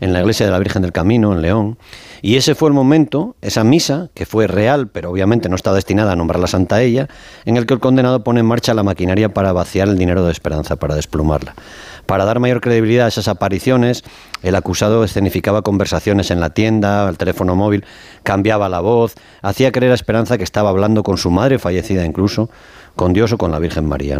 en 0.00 0.12
la 0.12 0.20
iglesia 0.20 0.46
de 0.46 0.52
la 0.52 0.58
Virgen 0.58 0.82
del 0.82 0.92
Camino, 0.92 1.32
en 1.32 1.42
León, 1.42 1.78
y 2.22 2.36
ese 2.36 2.54
fue 2.54 2.68
el 2.68 2.74
momento, 2.74 3.36
esa 3.40 3.64
misa, 3.64 4.10
que 4.14 4.26
fue 4.26 4.46
real, 4.46 4.88
pero 4.88 5.10
obviamente 5.10 5.48
no 5.48 5.56
está 5.56 5.72
destinada 5.72 6.12
a 6.12 6.16
nombrarla 6.16 6.46
santa 6.46 6.82
ella, 6.82 7.08
en 7.44 7.56
el 7.56 7.66
que 7.66 7.74
el 7.74 7.80
condenado 7.80 8.22
pone 8.24 8.40
en 8.40 8.46
marcha 8.46 8.74
la 8.74 8.82
maquinaria 8.82 9.32
para 9.32 9.52
vaciar 9.52 9.88
el 9.88 9.98
dinero 9.98 10.24
de 10.24 10.32
esperanza, 10.32 10.76
para 10.76 10.94
desplumarla. 10.94 11.54
Para 12.06 12.24
dar 12.24 12.40
mayor 12.40 12.60
credibilidad 12.60 13.06
a 13.06 13.08
esas 13.08 13.28
apariciones, 13.28 14.04
el 14.42 14.54
acusado 14.54 15.04
escenificaba 15.04 15.62
conversaciones 15.62 16.30
en 16.30 16.40
la 16.40 16.50
tienda, 16.50 17.06
al 17.08 17.16
teléfono 17.16 17.54
móvil, 17.54 17.84
cambiaba 18.22 18.68
la 18.68 18.80
voz, 18.80 19.14
hacía 19.42 19.72
creer 19.72 19.92
a 19.92 19.94
Esperanza 19.94 20.36
que 20.36 20.44
estaba 20.44 20.70
hablando 20.70 21.02
con 21.02 21.18
su 21.18 21.30
madre 21.30 21.58
fallecida 21.58 22.04
incluso, 22.04 22.50
con 22.96 23.12
Dios 23.12 23.32
o 23.32 23.38
con 23.38 23.50
la 23.50 23.58
Virgen 23.58 23.86
María. 23.86 24.18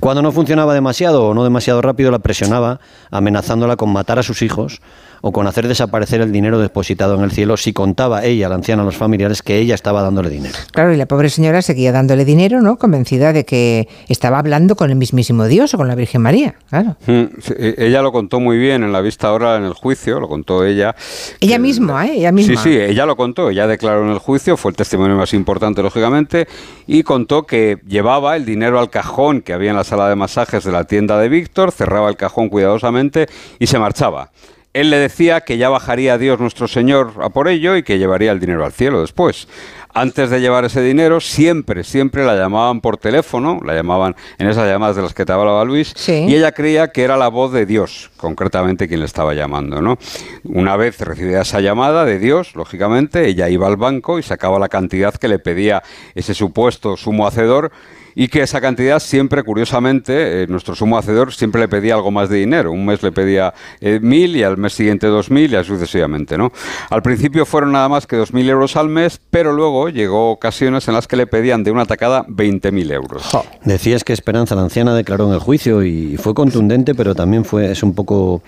Cuando 0.00 0.22
no 0.22 0.32
funcionaba 0.32 0.74
demasiado 0.74 1.26
o 1.26 1.34
no 1.34 1.44
demasiado 1.44 1.82
rápido, 1.82 2.10
la 2.10 2.20
presionaba, 2.20 2.80
amenazándola 3.10 3.76
con 3.76 3.92
matar 3.92 4.18
a 4.18 4.22
sus 4.22 4.42
hijos 4.42 4.80
o 5.26 5.32
con 5.32 5.48
hacer 5.48 5.66
desaparecer 5.66 6.20
el 6.20 6.30
dinero 6.30 6.60
depositado 6.60 7.16
en 7.16 7.24
el 7.24 7.32
cielo 7.32 7.56
si 7.56 7.72
contaba 7.72 8.24
ella, 8.24 8.48
la 8.48 8.54
anciana, 8.54 8.82
a 8.82 8.84
los 8.84 8.96
familiares 8.96 9.42
que 9.42 9.58
ella 9.58 9.74
estaba 9.74 10.00
dándole 10.00 10.30
dinero. 10.30 10.54
Claro, 10.70 10.94
y 10.94 10.96
la 10.96 11.06
pobre 11.06 11.30
señora 11.30 11.62
seguía 11.62 11.90
dándole 11.90 12.24
dinero, 12.24 12.62
¿no? 12.62 12.76
Convencida 12.78 13.32
de 13.32 13.44
que 13.44 13.88
estaba 14.08 14.38
hablando 14.38 14.76
con 14.76 14.88
el 14.90 14.94
mismísimo 14.94 15.46
Dios 15.46 15.74
o 15.74 15.78
con 15.78 15.88
la 15.88 15.96
Virgen 15.96 16.22
María, 16.22 16.54
claro. 16.70 16.96
Mm, 17.06 17.24
e, 17.58 17.74
ella 17.76 18.02
lo 18.02 18.12
contó 18.12 18.38
muy 18.38 18.56
bien 18.56 18.84
en 18.84 18.92
la 18.92 19.00
vista 19.00 19.26
ahora 19.26 19.56
en 19.56 19.64
el 19.64 19.72
juicio, 19.72 20.20
lo 20.20 20.28
contó 20.28 20.64
ella. 20.64 20.94
Ella 21.40 21.58
misma, 21.58 22.06
¿eh? 22.06 22.18
Ella 22.18 22.30
misma. 22.30 22.62
Sí, 22.62 22.70
sí, 22.70 22.78
ella 22.78 23.04
lo 23.04 23.16
contó, 23.16 23.50
ella 23.50 23.66
declaró 23.66 24.04
en 24.04 24.12
el 24.12 24.18
juicio, 24.18 24.56
fue 24.56 24.70
el 24.70 24.76
testimonio 24.76 25.16
más 25.16 25.34
importante, 25.34 25.82
lógicamente, 25.82 26.46
y 26.86 27.02
contó 27.02 27.46
que 27.46 27.78
llevaba 27.84 28.36
el 28.36 28.44
dinero 28.44 28.78
al 28.78 28.90
cajón 28.90 29.40
que 29.40 29.52
había 29.52 29.70
en 29.70 29.76
la 29.76 29.82
sala 29.82 30.08
de 30.08 30.14
masajes 30.14 30.62
de 30.62 30.70
la 30.70 30.84
tienda 30.84 31.18
de 31.18 31.28
Víctor, 31.28 31.72
cerraba 31.72 32.08
el 32.08 32.16
cajón 32.16 32.48
cuidadosamente 32.48 33.26
y 33.58 33.66
se 33.66 33.80
marchaba 33.80 34.30
él 34.76 34.90
le 34.90 34.98
decía 34.98 35.40
que 35.40 35.56
ya 35.56 35.70
bajaría 35.70 36.14
a 36.14 36.18
Dios 36.18 36.38
nuestro 36.38 36.68
Señor 36.68 37.14
a 37.22 37.30
por 37.30 37.48
ello 37.48 37.76
y 37.76 37.82
que 37.82 37.98
llevaría 37.98 38.30
el 38.30 38.40
dinero 38.40 38.62
al 38.62 38.72
cielo 38.72 39.00
después. 39.00 39.48
Antes 39.94 40.28
de 40.28 40.42
llevar 40.42 40.66
ese 40.66 40.82
dinero, 40.82 41.20
siempre, 41.20 41.82
siempre 41.82 42.26
la 42.26 42.36
llamaban 42.36 42.82
por 42.82 42.98
teléfono, 42.98 43.58
la 43.64 43.74
llamaban 43.74 44.14
en 44.36 44.46
esas 44.46 44.68
llamadas 44.68 44.94
de 44.96 45.00
las 45.00 45.14
que 45.14 45.24
te 45.24 45.32
hablaba 45.32 45.64
Luis, 45.64 45.94
y 46.06 46.34
ella 46.34 46.52
creía 46.52 46.88
que 46.88 47.02
era 47.02 47.16
la 47.16 47.28
voz 47.28 47.54
de 47.54 47.64
Dios, 47.64 48.10
concretamente 48.18 48.86
quien 48.88 49.00
le 49.00 49.06
estaba 49.06 49.32
llamando, 49.32 49.80
¿no? 49.80 49.96
Una 50.44 50.76
vez 50.76 51.00
recibida 51.00 51.40
esa 51.40 51.62
llamada 51.62 52.04
de 52.04 52.18
Dios, 52.18 52.54
lógicamente, 52.54 53.26
ella 53.26 53.48
iba 53.48 53.66
al 53.66 53.78
banco 53.78 54.18
y 54.18 54.22
sacaba 54.22 54.58
la 54.58 54.68
cantidad 54.68 55.14
que 55.14 55.28
le 55.28 55.38
pedía 55.38 55.82
ese 56.14 56.34
supuesto 56.34 56.98
sumo 56.98 57.26
hacedor 57.26 57.72
y 58.18 58.28
que 58.28 58.40
esa 58.42 58.60
cantidad 58.60 58.98
siempre, 58.98 59.44
curiosamente, 59.44 60.42
eh, 60.42 60.46
nuestro 60.48 60.74
sumo 60.74 60.96
hacedor 60.96 61.34
siempre 61.34 61.60
le 61.60 61.68
pedía 61.68 61.94
algo 61.94 62.10
más 62.10 62.30
de 62.30 62.38
dinero. 62.38 62.72
Un 62.72 62.86
mes 62.86 63.02
le 63.02 63.12
pedía 63.12 63.52
eh, 63.80 64.00
mil 64.00 64.34
y 64.34 64.42
al 64.42 64.56
mes 64.56 64.72
siguiente 64.72 65.06
dos 65.06 65.30
mil 65.30 65.52
y 65.52 65.56
así 65.56 65.68
sucesivamente, 65.68 66.38
¿no? 66.38 66.50
Al 66.88 67.02
principio 67.02 67.44
fueron 67.44 67.72
nada 67.72 67.90
más 67.90 68.06
que 68.06 68.16
dos 68.16 68.32
mil 68.32 68.48
euros 68.48 68.74
al 68.76 68.88
mes, 68.88 69.20
pero 69.30 69.52
luego 69.52 69.90
llegó 69.90 70.30
ocasiones 70.30 70.88
en 70.88 70.94
las 70.94 71.06
que 71.06 71.16
le 71.16 71.26
pedían 71.26 71.62
de 71.62 71.70
una 71.70 71.84
tacada 71.84 72.24
veinte 72.26 72.72
mil 72.72 72.90
euros. 72.90 73.22
Decías 73.64 74.02
que 74.02 74.14
Esperanza, 74.14 74.54
la 74.54 74.62
anciana, 74.62 74.94
declaró 74.94 75.28
en 75.28 75.34
el 75.34 75.40
juicio 75.40 75.84
y 75.84 76.16
fue 76.16 76.32
contundente, 76.32 76.94
pero 76.94 77.14
también 77.14 77.44
fue 77.44 77.70
es 77.70 77.82
un 77.82 77.94
poco 77.94 78.42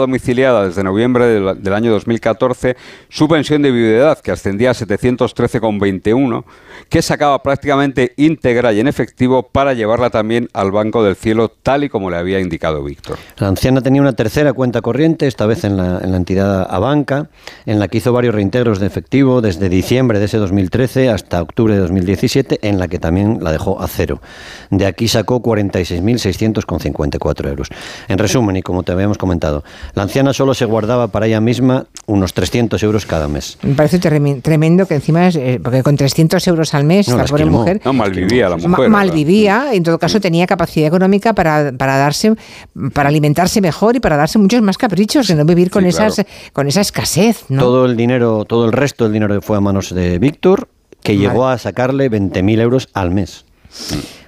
desde 0.52 0.84
noviembre 0.84 1.26
del, 1.26 1.74
año 1.74 1.92
2014 1.92 2.76
su 3.10 3.28
pensión 3.28 3.62
de 3.62 3.72
viudedad, 3.72 4.20
que 4.20 4.32
ascendía 4.32 4.72
a 4.72 4.74
713,21, 4.74 6.44
que 6.90 7.02
sacaba 7.02 7.42
prácticamente 7.42 8.14
íntegra 8.18 8.74
y 8.74 8.82
en 8.82 8.88
efectivo 8.88 9.44
para 9.44 9.74
llevarla 9.74 10.10
también 10.10 10.50
al 10.54 10.72
Banco 10.72 11.04
del 11.04 11.16
Cielo, 11.16 11.50
tal 11.50 11.86
y 11.86 11.90
como 11.90 12.10
le 12.10 12.18
había 12.18 12.40
indicado 12.40 12.84
Víctor. 12.84 13.18
La 13.38 13.48
anciana 13.48 13.82
tenía 13.82 14.02
una 14.02 14.14
tercera 14.14 14.54
cuenta 14.54 14.82
corriente, 14.82 15.28
esta 15.28 15.46
vez 15.46 15.64
en 15.64 15.78
la, 15.78 16.02
en 16.04 16.12
la 16.12 16.18
entidad 16.18 16.68
Abanca, 16.70 17.30
en 17.66 17.80
la 17.80 17.88
que 17.88 18.00
hizo 18.00 18.12
varios 18.12 18.36
reintegros 18.36 18.80
de 18.80 18.88
efectivo 18.88 19.42
desde 19.42 19.70
diciembre 19.70 20.20
de 20.20 20.26
ese 20.26 20.38
2013 20.38 21.10
hasta 21.10 21.42
octubre 21.42 21.74
de 21.74 21.80
2017, 21.80 22.68
en 22.68 22.80
la 22.80 22.88
que 22.88 23.00
también 23.00 23.40
la 23.42 23.52
dejó 23.52 23.82
a 23.82 23.88
cero. 23.88 24.22
De 24.70 24.86
aquí 24.86 25.08
sacó 25.08 25.42
46.654 25.42 27.48
euros. 27.48 27.70
En 28.08 28.18
resumen, 28.18 28.58
y 28.58 28.62
como 28.62 28.84
te 28.84 28.92
habíamos 28.92 29.18
comentado, 29.18 29.64
la 29.94 30.04
anciana 30.04 30.33
solo 30.34 30.54
se 30.54 30.66
guardaba 30.66 31.08
para 31.08 31.28
ella 31.28 31.42
misma 31.42 31.86
unos 32.06 32.34
300 32.34 32.82
euros 32.84 33.06
cada 33.06 33.28
mes. 33.28 33.58
Me 33.62 33.74
parece 33.74 34.00
tremendo 34.00 34.86
que 34.86 34.96
encima, 34.96 35.28
es, 35.28 35.36
eh, 35.36 35.60
porque 35.64 35.84
con 35.84 35.96
300 35.96 36.46
euros 36.48 36.74
al 36.74 36.84
mes, 36.84 37.08
la 37.08 37.26
pobre 37.26 37.46
mujer... 37.46 37.82
No, 37.86 37.94
malvivía 37.94 38.50
la 38.50 38.58
mujer. 38.58 38.90
malvivía, 38.90 39.74
en 39.74 39.84
todo 39.84 39.98
caso 40.00 40.20
tenía 40.20 40.48
capacidad 40.48 40.88
económica 40.88 41.34
para, 41.34 41.72
para, 41.72 41.98
darse, 41.98 42.34
para 42.94 43.10
alimentarse 43.10 43.62
mejor 43.62 43.96
y 43.96 44.00
para 44.00 44.18
darse 44.18 44.40
muchos 44.40 44.62
más 44.62 44.78
caprichos, 44.78 45.30
y 45.30 45.36
no 45.36 45.46
vivir 45.46 45.70
con, 45.70 45.86
esas, 45.86 46.24
con 46.52 46.68
esa 46.68 46.82
escasez. 46.82 47.46
Todo 47.48 47.86
el 47.86 47.96
dinero, 47.96 48.46
todo 48.46 48.66
el 48.66 48.72
resto 48.72 49.06
del 49.06 49.14
dinero 49.14 49.42
fue 49.42 49.58
a 49.58 49.62
manos 49.62 49.94
de 49.94 50.20
Víctor, 50.20 50.68
que 51.02 51.18
llegó 51.18 51.48
a 51.48 51.58
sacarle 51.58 52.10
20.000 52.10 52.60
euros 52.60 52.90
al 52.94 53.12
mes. 53.12 53.46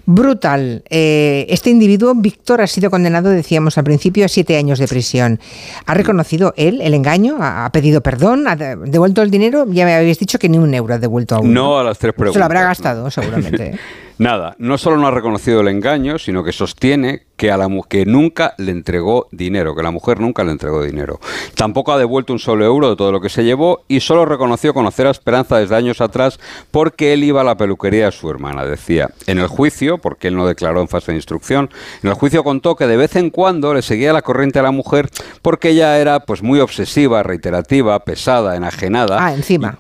Brutal. 0.06 0.84
Eh, 0.90 1.46
este 1.50 1.70
individuo, 1.70 2.14
Víctor, 2.16 2.62
ha 2.62 2.68
sido 2.68 2.92
condenado, 2.92 3.30
decíamos 3.30 3.78
al 3.78 3.84
principio, 3.84 4.26
a 4.26 4.28
siete 4.28 4.58
años 4.58 4.80
de 4.80 4.88
prisión. 4.88 5.40
¿Ha 5.86 5.94
reconocido 5.94 6.54
él 6.58 6.82
el 6.82 6.94
engaño? 6.94 7.38
¿Ha, 7.40 7.70
pedido 7.72 8.02
perdón? 8.02 8.48
¿Ha 8.48 8.56
devuelto 8.56 9.22
el 9.22 9.32
dinero? 9.32 9.66
Ya 9.68 9.86
me 9.86 9.96
habéis 9.96 10.20
dicho 10.20 10.38
que 10.38 10.48
ni 10.50 10.58
un 10.58 10.74
euro 10.74 10.94
ha 10.94 11.00
devuelto 11.00 11.36
aún. 11.36 11.54
No, 11.54 11.80
a 11.80 11.84
las 11.84 11.98
tres 11.98 12.14
preguntas. 12.14 12.34
Se 12.34 12.40
lo 12.40 12.46
habrá 12.46 12.64
gastado, 12.64 13.10
seguramente. 13.10 13.80
Nada, 14.18 14.56
no 14.60 14.78
solo 14.78 14.98
no 14.98 15.08
ha 15.08 15.12
reconocido 15.12 15.60
el 15.60 15.68
engaño, 15.68 16.18
sino 16.18 16.44
que 16.44 16.54
sostiene 16.54 17.24
que 17.36 17.52
a 17.52 17.58
la 17.58 17.68
que 17.90 18.06
nunca 18.06 18.54
le 18.58 18.72
entregó 18.72 19.28
dinero, 19.32 19.76
que 19.76 19.84
la 19.84 19.92
mujer 19.92 20.22
nunca 20.22 20.46
le 20.46 20.52
entregó 20.52 20.82
dinero. 20.82 21.20
Tampoco 21.56 21.92
ha 21.92 21.98
devuelto 21.98 22.32
un 22.32 22.40
solo 22.40 22.64
euro 22.64 22.90
de 22.90 22.96
todo 22.96 23.12
lo 23.12 23.20
que 23.20 23.28
se 23.28 23.44
llevó 23.44 23.84
y 23.90 24.00
solo 24.00 24.26
reconoció 24.26 24.74
conocer 24.74 25.08
a 25.08 25.12
Esperanza 25.12 25.58
desde 25.58 25.76
años 25.76 26.00
atrás 26.00 26.40
porque 26.72 27.12
él 27.12 27.26
iba 27.26 27.42
a 27.42 27.44
la 27.44 27.58
peluquería 27.58 28.06
de 28.06 28.12
su 28.14 28.30
hermana, 28.30 28.66
decía. 28.66 29.10
En 29.28 29.40
el 29.40 29.48
juicio, 29.48 29.98
porque 29.98 30.30
él 30.30 30.36
no 30.36 30.48
declaró 30.48 30.80
en 30.80 30.88
fase 30.88 31.12
de 31.12 31.18
instrucción, 31.18 31.70
en 32.02 32.10
el 32.10 32.16
juicio 32.16 32.44
contó 32.44 32.76
que 32.76 32.88
de 32.88 32.98
vez 32.98 33.18
en 33.18 33.30
cuando 33.30 33.74
le 33.74 33.82
seguía 33.82 34.14
la 34.14 34.22
corriente 34.22 34.60
a 34.60 34.64
la 34.64 34.72
mujer 34.72 35.10
porque 35.42 35.72
ella 35.72 36.00
era 36.00 36.22
pues 36.22 36.42
muy 36.42 36.62
obsesiva, 36.62 37.22
reiterativa, 37.24 38.00
pesada, 38.00 38.56
enajenada. 38.56 39.18
Ah, 39.20 39.34
encima. 39.34 39.80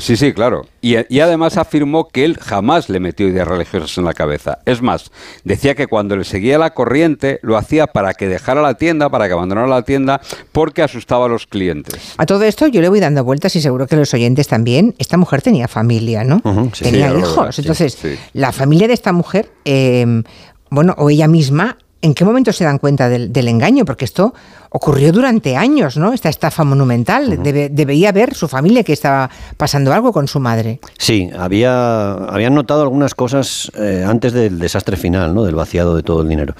Sí, 0.00 0.16
sí, 0.16 0.32
claro. 0.32 0.66
Y, 0.80 0.96
además 1.20 1.56
afirmó 1.56 2.08
que 2.08 2.24
él 2.24 2.36
jamás 2.40 2.88
le 2.88 2.98
metió 2.98 3.28
ideas 3.28 3.46
religiosas 3.46 3.96
en 3.96 4.04
la 4.04 4.12
cabeza. 4.12 4.58
Es 4.66 4.82
más, 4.82 5.10
decía 5.44 5.74
que 5.74 5.86
cuando 5.86 6.16
le 6.16 6.24
seguía 6.24 6.58
la 6.58 6.74
corriente 6.74 7.38
lo 7.42 7.56
hacía 7.56 7.86
para 7.86 8.14
que 8.14 8.28
dejara 8.28 8.60
la 8.60 8.74
tienda, 8.74 9.08
para 9.08 9.28
que 9.28 9.34
abandonara 9.34 9.68
la 9.68 9.82
tienda, 9.82 10.20
porque 10.52 10.82
asustaba 10.82 11.26
a 11.26 11.28
los 11.28 11.46
clientes. 11.46 12.14
A 12.18 12.26
todo 12.26 12.42
esto 12.42 12.66
yo 12.66 12.80
le 12.80 12.88
voy 12.88 13.00
dando 13.00 13.22
vueltas 13.22 13.54
y 13.54 13.60
seguro 13.60 13.86
que 13.86 13.96
los 13.96 14.12
oyentes 14.14 14.48
también. 14.48 14.94
Esta 14.98 15.16
mujer 15.16 15.42
tenía 15.42 15.68
familia, 15.68 16.24
¿no? 16.24 16.42
tenía 16.80 17.16
hijos. 17.16 17.58
Entonces, 17.58 17.98
la 18.32 18.50
familia 18.52 18.88
de 18.88 18.94
esta 18.94 19.12
mujer, 19.12 19.50
eh, 19.64 20.22
bueno, 20.70 20.94
o 20.98 21.08
ella 21.08 21.28
misma 21.28 21.78
¿En 22.04 22.12
qué 22.12 22.22
momento 22.26 22.52
se 22.52 22.64
dan 22.64 22.76
cuenta 22.76 23.08
del, 23.08 23.48
engaño? 23.48 23.86
Porque 23.86 24.04
esto 24.04 24.34
ocurrió 24.68 25.10
durante 25.10 25.56
años, 25.56 25.96
¿no? 25.96 26.12
Esta 26.12 26.28
estafa 26.28 26.62
monumental. 26.62 27.42
debería 27.42 28.12
ver 28.12 28.34
su 28.34 28.46
familia 28.46 28.82
que 28.82 28.92
estaba 28.92 29.30
pasando 29.56 29.90
algo 29.90 30.12
con 30.12 30.28
su 30.28 30.38
madre. 30.38 30.80
Sí, 30.98 31.30
había, 31.34 32.12
habían 32.12 32.54
notado 32.54 32.82
algunas 32.82 33.14
cosas 33.14 33.72
eh, 33.78 34.04
antes 34.06 34.34
del 34.34 34.58
desastre 34.58 34.98
final, 34.98 35.34
¿no? 35.34 35.44
Del 35.44 35.54
vaciado 35.54 35.96
de 35.96 36.02
todo 36.02 36.20
el 36.20 36.28
dinero. 36.28 36.54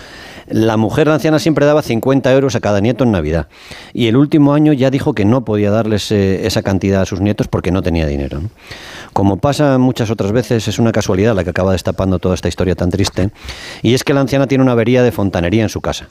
La 0.46 0.78
mujer 0.78 1.10
anciana 1.10 1.38
siempre 1.38 1.66
daba 1.66 1.82
50 1.82 2.32
euros 2.32 2.54
a 2.54 2.60
cada 2.60 2.80
nieto 2.80 3.04
en 3.04 3.12
Navidad. 3.12 3.48
Y 3.92 4.06
el 4.06 4.16
último 4.16 4.54
año 4.54 4.72
ya 4.72 4.90
dijo 4.90 5.12
que 5.12 5.26
no 5.26 5.44
podía 5.44 5.70
darles 5.70 6.10
eh, 6.10 6.46
esa 6.46 6.62
cantidad 6.62 7.02
a 7.02 7.06
sus 7.06 7.20
nietos 7.20 7.48
porque 7.48 7.70
no 7.70 7.82
tenía 7.82 8.06
dinero. 8.06 8.40
Como 9.14 9.36
pasa 9.36 9.78
muchas 9.78 10.10
otras 10.10 10.32
veces, 10.32 10.66
es 10.66 10.80
una 10.80 10.90
casualidad 10.90 11.36
la 11.36 11.44
que 11.44 11.50
acaba 11.50 11.70
destapando 11.70 12.18
toda 12.18 12.34
esta 12.34 12.48
historia 12.48 12.74
tan 12.74 12.90
triste, 12.90 13.30
y 13.80 13.94
es 13.94 14.02
que 14.02 14.12
la 14.12 14.20
anciana 14.20 14.48
tiene 14.48 14.62
una 14.62 14.72
avería 14.72 15.04
de 15.04 15.12
fontanería 15.12 15.62
en 15.62 15.68
su 15.68 15.80
casa. 15.80 16.08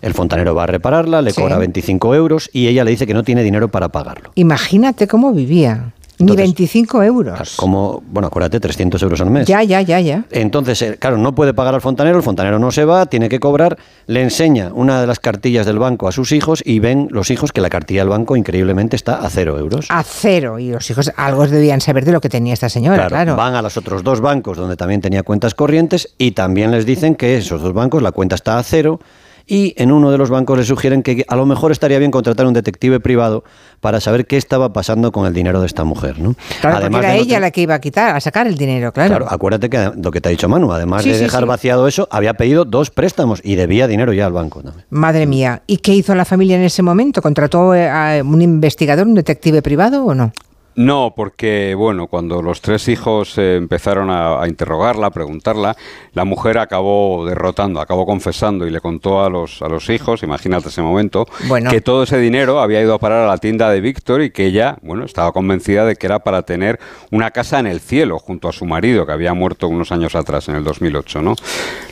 El 0.00 0.12
fontanero 0.12 0.52
va 0.52 0.64
a 0.64 0.66
repararla, 0.66 1.22
le 1.22 1.32
cobra 1.32 1.56
25 1.56 2.16
euros 2.16 2.50
y 2.52 2.66
ella 2.66 2.82
le 2.82 2.90
dice 2.90 3.06
que 3.06 3.14
no 3.14 3.22
tiene 3.22 3.44
dinero 3.44 3.68
para 3.68 3.90
pagarlo. 3.90 4.32
Imagínate 4.34 5.06
cómo 5.06 5.32
vivía. 5.32 5.92
Ni 6.18 6.36
25 6.36 7.02
euros. 7.02 7.56
Como, 7.56 8.02
bueno, 8.06 8.28
acuérdate, 8.28 8.60
300 8.60 9.02
euros 9.02 9.20
al 9.20 9.30
mes. 9.30 9.46
Ya, 9.46 9.62
ya, 9.62 9.80
ya, 9.80 10.00
ya. 10.00 10.24
Entonces, 10.30 10.80
eh, 10.82 10.96
claro, 10.98 11.18
no 11.18 11.34
puede 11.34 11.54
pagar 11.54 11.74
al 11.74 11.80
fontanero, 11.80 12.16
el 12.16 12.22
fontanero 12.22 12.58
no 12.58 12.70
se 12.70 12.84
va, 12.84 13.06
tiene 13.06 13.28
que 13.28 13.40
cobrar, 13.40 13.78
le 14.06 14.22
enseña 14.22 14.70
una 14.74 15.00
de 15.00 15.06
las 15.06 15.18
cartillas 15.18 15.66
del 15.66 15.78
banco 15.78 16.08
a 16.08 16.12
sus 16.12 16.32
hijos 16.32 16.62
y 16.64 16.78
ven 16.78 17.08
los 17.10 17.30
hijos 17.30 17.52
que 17.52 17.60
la 17.60 17.70
cartilla 17.70 18.02
del 18.02 18.10
banco 18.10 18.36
increíblemente 18.36 18.96
está 18.96 19.16
a 19.16 19.30
cero 19.30 19.58
euros. 19.58 19.86
A 19.88 20.02
cero. 20.02 20.58
Y 20.58 20.70
los 20.70 20.88
hijos 20.90 21.12
algo 21.16 21.46
debían 21.46 21.80
saber 21.80 22.04
de 22.04 22.12
lo 22.12 22.20
que 22.20 22.28
tenía 22.28 22.54
esta 22.54 22.68
señora, 22.68 23.08
claro. 23.08 23.36
Van 23.36 23.54
a 23.54 23.62
los 23.62 23.76
otros 23.76 24.02
dos 24.02 24.20
bancos 24.20 24.56
donde 24.56 24.76
también 24.76 25.00
tenía 25.00 25.22
cuentas 25.22 25.54
corrientes 25.54 26.14
y 26.18 26.32
también 26.32 26.70
les 26.70 26.86
dicen 26.86 27.14
que 27.14 27.36
esos 27.36 27.62
dos 27.62 27.72
bancos 27.72 28.02
la 28.02 28.12
cuenta 28.12 28.34
está 28.34 28.58
a 28.58 28.62
cero 28.62 29.00
y 29.46 29.74
en 29.76 29.92
uno 29.92 30.10
de 30.10 30.18
los 30.18 30.30
bancos 30.30 30.58
le 30.58 30.64
sugieren 30.64 31.02
que 31.02 31.24
a 31.28 31.36
lo 31.36 31.46
mejor 31.46 31.72
estaría 31.72 31.98
bien 31.98 32.10
contratar 32.10 32.46
un 32.46 32.52
detective 32.52 33.00
privado 33.00 33.44
para 33.80 34.00
saber 34.00 34.26
qué 34.26 34.36
estaba 34.36 34.72
pasando 34.72 35.12
con 35.12 35.26
el 35.26 35.34
dinero 35.34 35.60
de 35.60 35.66
esta 35.66 35.84
mujer. 35.84 36.18
¿no? 36.18 36.34
Claro, 36.60 36.76
además 36.76 37.04
era 37.04 37.16
ella 37.16 37.40
la 37.40 37.50
que 37.50 37.62
iba 37.62 37.74
a 37.74 37.80
quitar, 37.80 38.14
a 38.16 38.20
sacar 38.20 38.46
el 38.46 38.56
dinero, 38.56 38.92
claro. 38.92 39.10
Claro, 39.10 39.26
acuérdate 39.28 39.68
que 39.68 39.90
lo 39.96 40.10
que 40.10 40.20
te 40.20 40.28
ha 40.28 40.30
dicho 40.30 40.48
Manu, 40.48 40.72
además 40.72 41.04
de 41.04 41.18
dejar 41.18 41.46
vaciado 41.46 41.88
eso, 41.88 42.08
había 42.10 42.34
pedido 42.34 42.64
dos 42.64 42.90
préstamos 42.90 43.40
y 43.42 43.56
debía 43.56 43.86
dinero 43.86 44.12
ya 44.12 44.26
al 44.26 44.32
banco 44.32 44.62
también. 44.62 44.84
Madre 44.90 45.26
mía, 45.26 45.62
¿y 45.66 45.78
qué 45.78 45.94
hizo 45.94 46.14
la 46.14 46.24
familia 46.24 46.56
en 46.56 46.62
ese 46.62 46.82
momento? 46.82 47.22
¿Contrató 47.22 47.72
a 47.72 48.20
un 48.24 48.42
investigador, 48.42 49.06
un 49.06 49.14
detective 49.14 49.62
privado 49.62 50.04
o 50.04 50.14
no? 50.14 50.32
No, 50.74 51.12
porque 51.14 51.74
bueno, 51.74 52.06
cuando 52.06 52.40
los 52.40 52.60
tres 52.62 52.88
hijos 52.88 53.36
eh, 53.36 53.56
empezaron 53.56 54.08
a, 54.10 54.46
interrogarla, 54.46 55.08
a 55.08 55.10
preguntarla, 55.10 55.76
la 56.14 56.24
mujer 56.24 56.58
acabó 56.58 57.26
derrotando, 57.26 57.80
acabó 57.80 58.06
confesando 58.06 58.66
y 58.66 58.70
le 58.70 58.80
contó 58.80 59.22
a 59.22 59.28
los, 59.28 59.60
a 59.60 59.68
los 59.68 59.90
hijos, 59.90 60.22
imagínate 60.22 60.68
ese 60.68 60.80
momento, 60.80 61.26
que 61.68 61.80
todo 61.80 62.04
ese 62.04 62.18
dinero 62.18 62.60
había 62.60 62.80
ido 62.80 62.94
a 62.94 62.98
parar 62.98 63.24
a 63.24 63.28
la 63.28 63.38
tienda 63.38 63.70
de 63.70 63.80
Víctor 63.80 64.22
y 64.22 64.30
que 64.30 64.46
ella, 64.46 64.78
bueno, 64.82 65.04
estaba 65.04 65.32
convencida 65.32 65.84
de 65.84 65.96
que 65.96 66.06
era 66.06 66.20
para 66.20 66.42
tener 66.42 66.78
una 67.10 67.30
casa 67.30 67.58
en 67.58 67.66
el 67.66 67.80
cielo 67.80 68.18
junto 68.18 68.48
a 68.48 68.52
su 68.52 68.64
marido, 68.64 69.04
que 69.04 69.12
había 69.12 69.34
muerto 69.34 69.68
unos 69.68 69.92
años 69.92 70.14
atrás, 70.14 70.48
en 70.48 70.56
el 70.56 70.64
2008, 70.64 71.22
¿no? 71.22 71.36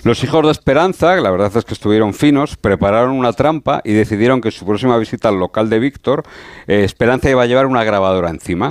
Los 0.04 0.24
hijos 0.24 0.44
de 0.44 0.52
Esperanza, 0.52 1.16
la 1.16 1.30
verdad 1.30 1.54
es 1.54 1.64
que 1.64 1.74
estuvieron 1.74 2.14
finos, 2.14 2.56
prepararon 2.56 3.12
una 3.12 3.32
trampa 3.32 3.82
y 3.84 3.92
decidieron 3.92 4.40
que 4.40 4.50
su 4.50 4.64
próxima 4.64 4.96
visita 4.96 5.28
al 5.28 5.38
local 5.38 5.68
de 5.68 5.78
Víctor, 5.78 6.24
eh, 6.66 6.84
Esperanza 6.84 7.28
iba 7.30 7.42
a 7.42 7.46
llevar 7.46 7.66
una 7.66 7.84
grabadora 7.84 8.30
encima. 8.30 8.69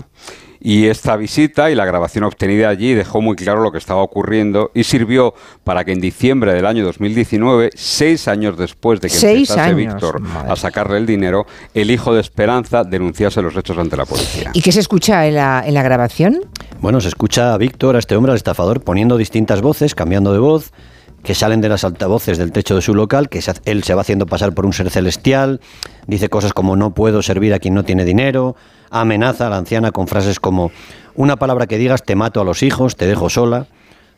Y 0.61 0.87
esta 0.87 1.15
visita 1.15 1.71
y 1.71 1.75
la 1.75 1.85
grabación 1.85 2.25
obtenida 2.25 2.67
allí 2.67 2.93
dejó 2.93 3.21
muy 3.21 3.37
claro 3.37 3.61
lo 3.61 3.71
que 3.71 3.77
estaba 3.77 4.01
ocurriendo 4.01 4.71
y 4.73 4.83
sirvió 4.83 5.33
para 5.63 5.85
que 5.85 5.93
en 5.93 6.01
diciembre 6.01 6.53
del 6.53 6.65
año 6.65 6.83
2019, 6.83 7.69
seis 7.75 8.27
años 8.27 8.57
después 8.57 8.99
de 8.99 9.09
que 9.09 9.15
empezase 9.15 9.73
Víctor 9.73 10.21
a 10.25 10.55
sacarle 10.57 10.97
el 10.97 11.05
dinero, 11.05 11.45
el 11.73 11.91
hijo 11.91 12.13
de 12.13 12.19
Esperanza 12.19 12.83
denunciase 12.83 13.41
los 13.41 13.55
hechos 13.55 13.77
ante 13.77 13.95
la 13.95 14.05
policía. 14.05 14.51
¿Y 14.53 14.61
qué 14.61 14.73
se 14.73 14.81
escucha 14.81 15.25
en 15.27 15.35
la, 15.35 15.63
en 15.65 15.73
la 15.73 15.81
grabación? 15.81 16.41
Bueno, 16.81 16.99
se 16.99 17.07
escucha 17.07 17.53
a 17.53 17.57
Víctor, 17.57 17.95
a 17.95 17.99
este 17.99 18.17
hombre, 18.17 18.33
al 18.33 18.37
estafador, 18.37 18.81
poniendo 18.81 19.15
distintas 19.15 19.61
voces, 19.61 19.95
cambiando 19.95 20.33
de 20.33 20.39
voz 20.39 20.73
que 21.23 21.35
salen 21.35 21.61
de 21.61 21.69
las 21.69 21.83
altavoces 21.83 22.37
del 22.37 22.51
techo 22.51 22.75
de 22.75 22.81
su 22.81 22.95
local, 22.95 23.29
que 23.29 23.41
él 23.65 23.83
se 23.83 23.93
va 23.93 24.01
haciendo 24.01 24.25
pasar 24.25 24.53
por 24.53 24.65
un 24.65 24.73
ser 24.73 24.89
celestial, 24.89 25.59
dice 26.07 26.29
cosas 26.29 26.53
como 26.53 26.75
no 26.75 26.93
puedo 26.93 27.21
servir 27.21 27.53
a 27.53 27.59
quien 27.59 27.73
no 27.73 27.83
tiene 27.83 28.05
dinero, 28.05 28.55
amenaza 28.89 29.47
a 29.47 29.49
la 29.49 29.57
anciana 29.57 29.91
con 29.91 30.07
frases 30.07 30.39
como 30.39 30.71
una 31.15 31.35
palabra 31.35 31.67
que 31.67 31.77
digas 31.77 32.03
te 32.03 32.15
mato 32.15 32.41
a 32.41 32.45
los 32.45 32.63
hijos, 32.63 32.95
te 32.95 33.05
dejo 33.05 33.29
sola, 33.29 33.67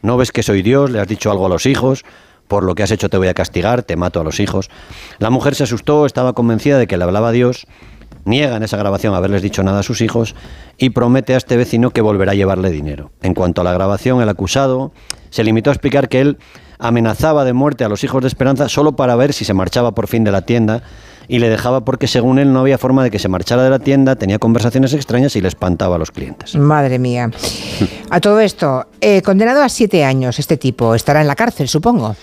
no 0.02 0.18
ves 0.18 0.32
que 0.32 0.44
soy 0.44 0.62
Dios, 0.62 0.92
le 0.92 1.00
has 1.00 1.08
dicho 1.08 1.32
algo 1.32 1.46
a 1.46 1.50
los 1.50 1.66
hijos, 1.66 2.04
por 2.48 2.64
lo 2.64 2.76
que 2.76 2.84
has 2.84 2.92
hecho 2.92 3.10
te 3.10 3.18
voy 3.18 3.28
a 3.28 3.34
castigar, 3.34 3.84
te 3.84 3.96
mato 3.96 4.20
a 4.20 4.24
los 4.24 4.40
hijos. 4.40 4.70
La 5.20 5.30
mujer 5.30 5.56
se 5.56 5.64
asustó, 5.64 6.06
estaba 6.06 6.34
convencida 6.34 6.78
de 6.78 6.88
que 6.88 6.98
le 6.98 7.04
hablaba 7.04 7.30
a 7.30 7.32
Dios, 7.32 7.66
niega 8.26 8.58
en 8.58 8.64
esa 8.64 8.78
grabación 8.78 9.16
haberles 9.16 9.42
dicho 9.42 9.64
nada 9.64 9.80
a 9.80 9.84
sus 9.84 10.02
hijos 10.02 10.36
y 10.78 10.92
promete 10.92 11.34
a 11.34 11.38
este 11.38 11.58
vecino 11.58 11.92
que 11.92 12.02
volverá 12.02 12.34
a 12.34 12.36
llevarle 12.36 12.70
dinero. 12.70 13.12
En 13.22 13.34
cuanto 13.34 13.62
a 13.62 13.64
la 13.64 13.74
grabación, 13.74 14.22
el 14.22 14.30
acusado 14.30 14.92
se 15.30 15.44
limitó 15.44 15.70
a 15.70 15.74
explicar 15.74 16.10
que 16.10 16.22
él 16.22 16.38
amenazaba 16.82 17.46
de 17.46 17.54
muerte 17.54 17.84
a 17.84 17.90
los 17.90 18.04
hijos 18.04 18.22
de 18.22 18.28
Esperanza 18.28 18.68
solo 18.68 18.94
para 18.94 19.16
ver 19.16 19.34
si 19.34 19.46
se 19.46 19.54
marchaba 19.54 19.92
por 19.92 20.08
fin 20.08 20.24
de 20.24 20.32
la 20.32 20.42
tienda 20.42 20.84
y 21.28 21.40
le 21.40 21.50
dejaba 21.50 21.86
porque 21.86 22.08
según 22.08 22.40
él 22.40 22.52
no 22.52 22.60
había 22.60 22.78
forma 22.78 23.04
de 23.04 23.12
que 23.12 23.20
se 23.20 23.30
marchara 23.30 23.64
de 23.64 23.70
la 23.70 23.80
tienda, 23.80 24.18
tenía 24.18 24.38
conversaciones 24.40 24.94
extrañas 24.94 25.36
y 25.36 25.42
le 25.42 25.48
espantaba 25.48 25.96
a 25.96 26.00
los 26.00 26.12
clientes. 26.12 26.56
Madre 26.56 27.00
mía. 27.00 27.32
A 28.10 28.20
todo 28.20 28.42
esto, 28.42 28.88
eh, 29.00 29.22
condenado 29.22 29.64
a 29.64 29.70
siete 29.70 30.04
años 30.04 30.40
este 30.40 30.58
tipo, 30.58 30.94
estará 30.94 31.22
en 31.22 31.28
la 31.28 31.36
cárcel, 31.36 31.70
supongo. 31.70 32.16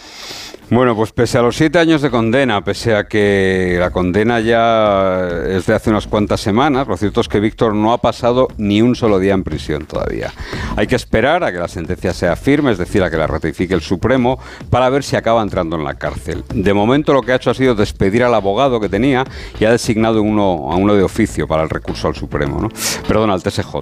Bueno, 0.71 0.95
pues 0.95 1.13
pese 1.13 1.39
a 1.39 1.43
los 1.43 1.57
siete 1.57 1.79
años 1.79 2.03
de 2.03 2.11
condena, 2.11 2.63
pese 2.63 2.95
a 2.95 3.09
que 3.09 3.79
la 3.81 3.91
condena 3.91 4.39
ya 4.41 5.27
es 5.49 5.65
de 5.65 5.75
hace 5.75 5.89
unas 5.89 6.07
cuantas 6.07 6.43
semanas, 6.43 6.87
lo 6.87 6.97
cierto 6.99 7.23
es 7.23 7.29
que 7.29 7.41
Víctor 7.41 7.75
no 7.75 7.95
ha 7.95 7.99
pasado 7.99 8.49
ni 8.59 8.83
un 8.83 8.95
solo 8.95 9.19
día 9.19 9.33
en 9.33 9.45
prisión 9.45 9.87
todavía. 9.87 10.31
Hay 10.79 10.87
que 10.87 10.95
esperar 10.95 11.43
a 11.43 11.51
que 11.51 11.59
la 11.59 11.67
sentencia 11.67 12.13
sea 12.13 12.37
firme, 12.37 12.71
es 12.71 12.79
decir, 12.79 13.03
a 13.03 13.11
que 13.11 13.17
la 13.17 13.27
ratifique 13.27 13.75
el 13.75 13.81
Supremo, 13.81 14.39
para 14.71 14.89
ver 14.91 15.03
si 15.03 15.17
acaba 15.17 15.43
entrando 15.43 15.75
en 15.75 15.83
la 15.83 15.95
cárcel. 15.95 16.45
De 16.55 16.73
momento 16.73 17.13
lo 17.13 17.23
que 17.23 17.33
ha 17.33 17.35
hecho 17.35 17.51
ha 17.51 17.55
sido 17.55 17.75
despedir 17.75 18.23
al 18.23 18.33
abogado 18.33 18.79
que 18.79 18.89
tenía 18.89 19.25
y 19.59 19.65
ha 19.65 19.73
designado 19.73 20.23
uno, 20.23 20.71
a 20.71 20.77
uno 20.77 20.95
de 20.95 21.03
oficio 21.03 21.49
para 21.49 21.65
el 21.65 21.69
recurso 21.69 22.07
al 22.07 22.15
Supremo, 22.15 22.61
¿no? 22.61 22.69
perdón, 23.09 23.31
al 23.31 23.43
TSJ. 23.43 23.75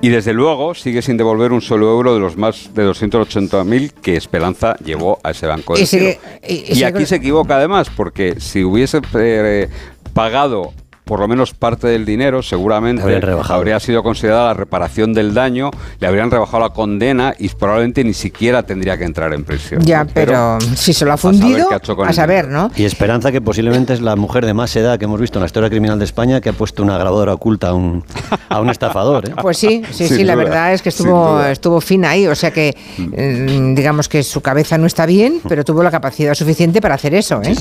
Y 0.00 0.08
desde 0.08 0.32
luego 0.32 0.74
sigue 0.74 1.02
sin 1.02 1.18
devolver 1.18 1.52
un 1.52 1.60
solo 1.60 1.90
euro 1.90 2.14
de 2.14 2.20
los 2.20 2.38
más 2.38 2.70
de 2.72 2.88
280.000 2.88 3.92
que 3.92 4.16
Esperanza 4.16 4.74
llevó 4.82 5.18
a 5.22 5.32
ese 5.32 5.46
banco 5.46 5.74
de 5.74 6.18
y, 6.48 6.82
aquí 6.82 7.04
se 7.04 7.16
equivoca 7.16 7.56
además, 7.56 7.90
porque 7.94 8.40
si 8.40 8.64
hubiese 8.64 9.02
eh, 9.16 9.68
pagado 10.14 10.72
por 11.12 11.20
lo 11.20 11.28
menos 11.28 11.52
parte 11.52 11.88
del 11.88 12.06
dinero, 12.06 12.42
seguramente 12.42 13.02
habría 13.50 13.78
sido 13.80 14.02
considerada 14.02 14.46
la 14.46 14.54
reparación 14.54 15.12
del 15.12 15.34
daño, 15.34 15.70
le 16.00 16.06
habrían 16.06 16.30
rebajado 16.30 16.60
la 16.60 16.70
condena 16.70 17.34
y 17.38 17.50
probablemente 17.50 18.02
ni 18.02 18.14
siquiera 18.14 18.62
tendría 18.62 18.96
que 18.96 19.04
entrar 19.04 19.34
en 19.34 19.44
prisión. 19.44 19.82
Ya, 19.82 20.06
pero, 20.06 20.56
si 20.74 20.94
se 20.94 21.04
lo 21.04 21.12
ha 21.12 21.18
fundido, 21.18 21.68
a 21.70 22.12
saber, 22.14 22.48
¿no? 22.48 22.70
Y 22.76 22.84
Esperanza, 22.84 23.30
que 23.30 23.42
posiblemente 23.42 23.92
es 23.92 24.00
la 24.00 24.16
mujer 24.16 24.46
de 24.46 24.54
más 24.54 24.74
edad 24.74 24.98
que 24.98 25.04
hemos 25.04 25.20
visto 25.20 25.38
en 25.38 25.42
la 25.42 25.48
historia 25.48 25.68
criminal 25.68 25.98
de 25.98 26.06
España, 26.06 26.40
que 26.40 26.48
ha 26.48 26.54
puesto 26.54 26.82
una 26.82 26.96
grabadora 26.96 27.34
oculta 27.34 27.68
a 27.68 27.74
un, 27.74 28.02
a 28.48 28.62
un 28.62 28.70
estafador. 28.70 29.28
¿eh? 29.28 29.34
Pues 29.42 29.58
sí, 29.58 29.82
sí, 29.90 30.08
sí, 30.08 30.24
la 30.24 30.34
verdad 30.34 30.72
es 30.72 30.80
que 30.80 30.88
estuvo, 30.88 31.44
estuvo 31.44 31.82
fina 31.82 32.08
ahí, 32.08 32.26
o 32.26 32.34
sea 32.34 32.52
que 32.52 32.74
mm, 32.96 33.74
digamos 33.74 34.08
que 34.08 34.22
su 34.22 34.40
cabeza 34.40 34.78
no 34.78 34.86
está 34.86 35.04
bien, 35.04 35.42
pero 35.46 35.62
tuvo 35.62 35.82
la 35.82 35.90
capacidad 35.90 36.32
suficiente 36.32 36.80
para 36.80 36.94
hacer 36.94 37.12
eso. 37.12 37.42
¿eh? 37.42 37.54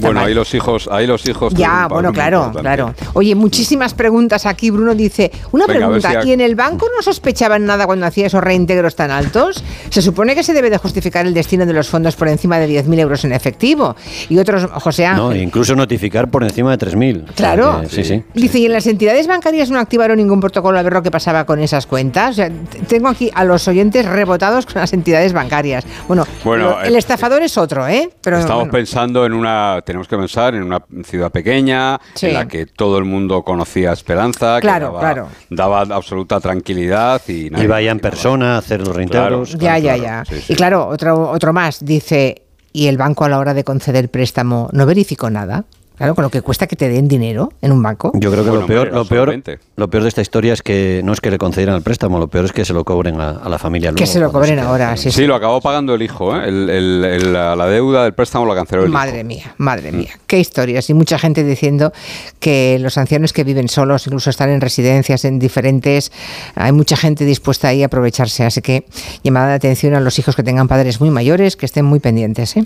bueno, 0.00 0.20
ahí 0.20 0.32
los 0.32 0.54
hijos, 0.54 0.88
ahí 0.92 1.08
los 1.08 1.26
hijos. 1.26 1.52
Ya, 1.54 1.88
bueno, 1.88 2.12
claro. 2.12 2.52
Claro. 2.52 2.67
Oye, 3.14 3.34
muchísimas 3.34 3.94
preguntas 3.94 4.46
aquí. 4.46 4.70
Bruno 4.70 4.94
dice, 4.94 5.30
una 5.52 5.66
pregunta, 5.66 6.24
¿y 6.24 6.32
en 6.32 6.40
el 6.40 6.54
banco 6.54 6.86
no 6.94 7.02
sospechaban 7.02 7.64
nada 7.64 7.86
cuando 7.86 8.06
hacía 8.06 8.26
esos 8.26 8.42
reintegros 8.42 8.94
tan 8.94 9.10
altos? 9.10 9.62
Se 9.90 10.02
supone 10.02 10.34
que 10.34 10.42
se 10.42 10.52
debe 10.52 10.70
de 10.70 10.78
justificar 10.78 11.26
el 11.26 11.34
destino 11.34 11.66
de 11.66 11.72
los 11.72 11.88
fondos 11.88 12.16
por 12.16 12.28
encima 12.28 12.58
de 12.58 12.68
10.000 12.68 12.98
euros 12.98 13.24
en 13.24 13.32
efectivo. 13.32 13.96
Y 14.28 14.38
otros, 14.38 14.66
José 14.70 15.06
Ángel... 15.06 15.24
No, 15.24 15.34
incluso 15.34 15.74
notificar 15.74 16.30
por 16.30 16.42
encima 16.44 16.76
de 16.76 16.86
3.000. 16.86 17.34
Claro. 17.34 17.82
sí, 17.88 18.04
sí. 18.04 18.22
Dice, 18.34 18.58
¿y 18.58 18.66
en 18.66 18.72
las 18.72 18.86
entidades 18.86 19.26
bancarias 19.26 19.70
no 19.70 19.78
activaron 19.78 20.18
ningún 20.18 20.40
protocolo 20.40 20.78
a 20.78 20.82
ver 20.82 20.92
lo 20.92 21.02
que 21.02 21.10
pasaba 21.10 21.44
con 21.44 21.60
esas 21.60 21.86
cuentas? 21.86 22.32
O 22.32 22.34
sea, 22.34 22.50
tengo 22.88 23.08
aquí 23.08 23.30
a 23.34 23.44
los 23.44 23.66
oyentes 23.68 24.06
rebotados 24.06 24.66
con 24.66 24.80
las 24.80 24.92
entidades 24.92 25.32
bancarias. 25.32 25.84
Bueno, 26.06 26.26
bueno 26.44 26.80
el 26.82 26.94
eh, 26.94 26.98
estafador 26.98 27.42
es 27.42 27.56
otro, 27.56 27.86
¿eh? 27.86 28.10
Pero, 28.22 28.38
estamos 28.38 28.68
pensando 28.68 29.24
en 29.24 29.32
una, 29.32 29.80
tenemos 29.84 30.08
que 30.08 30.16
pensar 30.16 30.54
en 30.54 30.62
una 30.62 30.82
ciudad 31.04 31.30
pequeña, 31.30 31.98
en 32.20 32.34
la 32.34 32.46
que 32.46 32.57
todo 32.66 32.98
el 32.98 33.04
mundo 33.04 33.42
conocía 33.42 33.92
Esperanza, 33.92 34.60
claro, 34.60 34.98
que 34.98 35.04
daba, 35.04 35.28
daba, 35.50 35.96
absoluta 35.96 36.40
tranquilidad 36.40 37.20
y 37.28 37.50
nadie, 37.50 37.66
vaya 37.66 37.90
en 37.90 38.00
persona 38.00 38.54
a 38.54 38.58
hacer 38.58 38.80
los 38.86 38.94
reintegros. 38.94 39.56
ya, 39.58 39.78
ya, 39.78 39.96
ya. 39.96 40.24
Y 40.48 40.54
claro, 40.54 40.86
otro, 40.86 41.30
otro 41.30 41.52
más, 41.52 41.84
dice, 41.84 42.42
¿y 42.72 42.86
el 42.86 42.96
banco 42.96 43.24
a 43.24 43.28
la 43.28 43.38
hora 43.38 43.54
de 43.54 43.64
conceder 43.64 44.10
préstamo 44.10 44.68
no 44.72 44.86
verificó 44.86 45.30
nada? 45.30 45.64
Claro, 45.98 46.14
con 46.14 46.22
lo 46.22 46.30
que 46.30 46.42
cuesta 46.42 46.66
que 46.66 46.76
te 46.76 46.88
den 46.88 47.08
dinero 47.08 47.52
en 47.60 47.72
un 47.72 47.82
banco. 47.82 48.12
Yo 48.14 48.30
creo 48.30 48.44
que 48.44 48.50
lo, 48.50 48.66
peor, 48.66 48.92
lo, 48.92 49.04
peor, 49.04 49.42
lo 49.76 49.90
peor 49.90 50.02
de 50.04 50.08
esta 50.08 50.22
historia 50.22 50.52
es 50.52 50.62
que 50.62 51.02
no 51.04 51.12
es 51.12 51.20
que 51.20 51.30
le 51.30 51.38
concedieran 51.38 51.74
el 51.74 51.82
préstamo, 51.82 52.18
lo 52.18 52.28
peor 52.28 52.44
es 52.44 52.52
que 52.52 52.64
se 52.64 52.72
lo 52.72 52.84
cobren 52.84 53.20
a, 53.20 53.48
la 53.48 53.58
familia. 53.58 53.92
que 53.92 54.06
se 54.06 54.20
lo 54.20 54.30
cobren 54.32 54.58
ahora, 54.60 54.96
sí. 54.96 55.10
Sí, 55.10 55.26
lo 55.26 55.34
acabó 55.34 55.60
pagando 55.60 55.94
el 55.94 56.02
hijo. 56.02 56.36
¿eh? 56.36 56.50
la 56.50 57.66
deuda 57.66 58.04
del 58.04 58.14
préstamo 58.14 58.46
la 58.46 58.54
canceló 58.54 58.84
el 58.84 58.90
madre 58.90 59.24
mía, 59.24 59.54
madre 59.58 59.92
mía. 59.92 60.10
Qué 60.26 60.38
historias. 60.38 60.88
Y 60.90 60.94
mucha 60.94 61.18
gente 61.18 61.42
diciendo 61.42 61.92
que 62.38 62.78
los 62.80 62.96
ancianos 62.96 63.32
que 63.32 63.44
viven 63.44 63.68
solos, 63.68 64.06
incluso 64.06 64.30
están 64.30 64.50
en 64.50 64.60
residencias 64.60 65.24
en 65.24 65.38
diferentes, 65.38 66.12
hay 66.54 66.72
mucha 66.72 66.96
gente 66.96 67.24
dispuesta 67.24 67.68
ahí 67.68 67.82
a 67.82 67.86
aprovecharse. 67.86 68.44
Así 68.44 68.62
que 68.62 68.84
llamada 69.24 69.48
de 69.48 69.54
atención 69.54 69.94
a 69.94 70.00
los 70.00 70.18
hijos 70.18 70.36
que 70.36 70.42
tengan 70.42 70.68
padres 70.68 71.00
muy 71.00 71.10
mayores, 71.10 71.56
que 71.56 71.66
estén 71.66 71.84
muy 71.84 71.98
pendientes. 71.98 72.56
¿eh? 72.56 72.64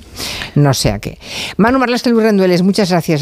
No 0.55 0.75
sé 0.75 0.91
a 0.91 0.99
qué. 0.99 1.19
Manu 1.57 1.79
Marlasca 1.79 2.11
Luis 2.11 2.25
Rendueles, 2.25 2.63
muchas 2.63 2.91
gracias. 2.91 3.22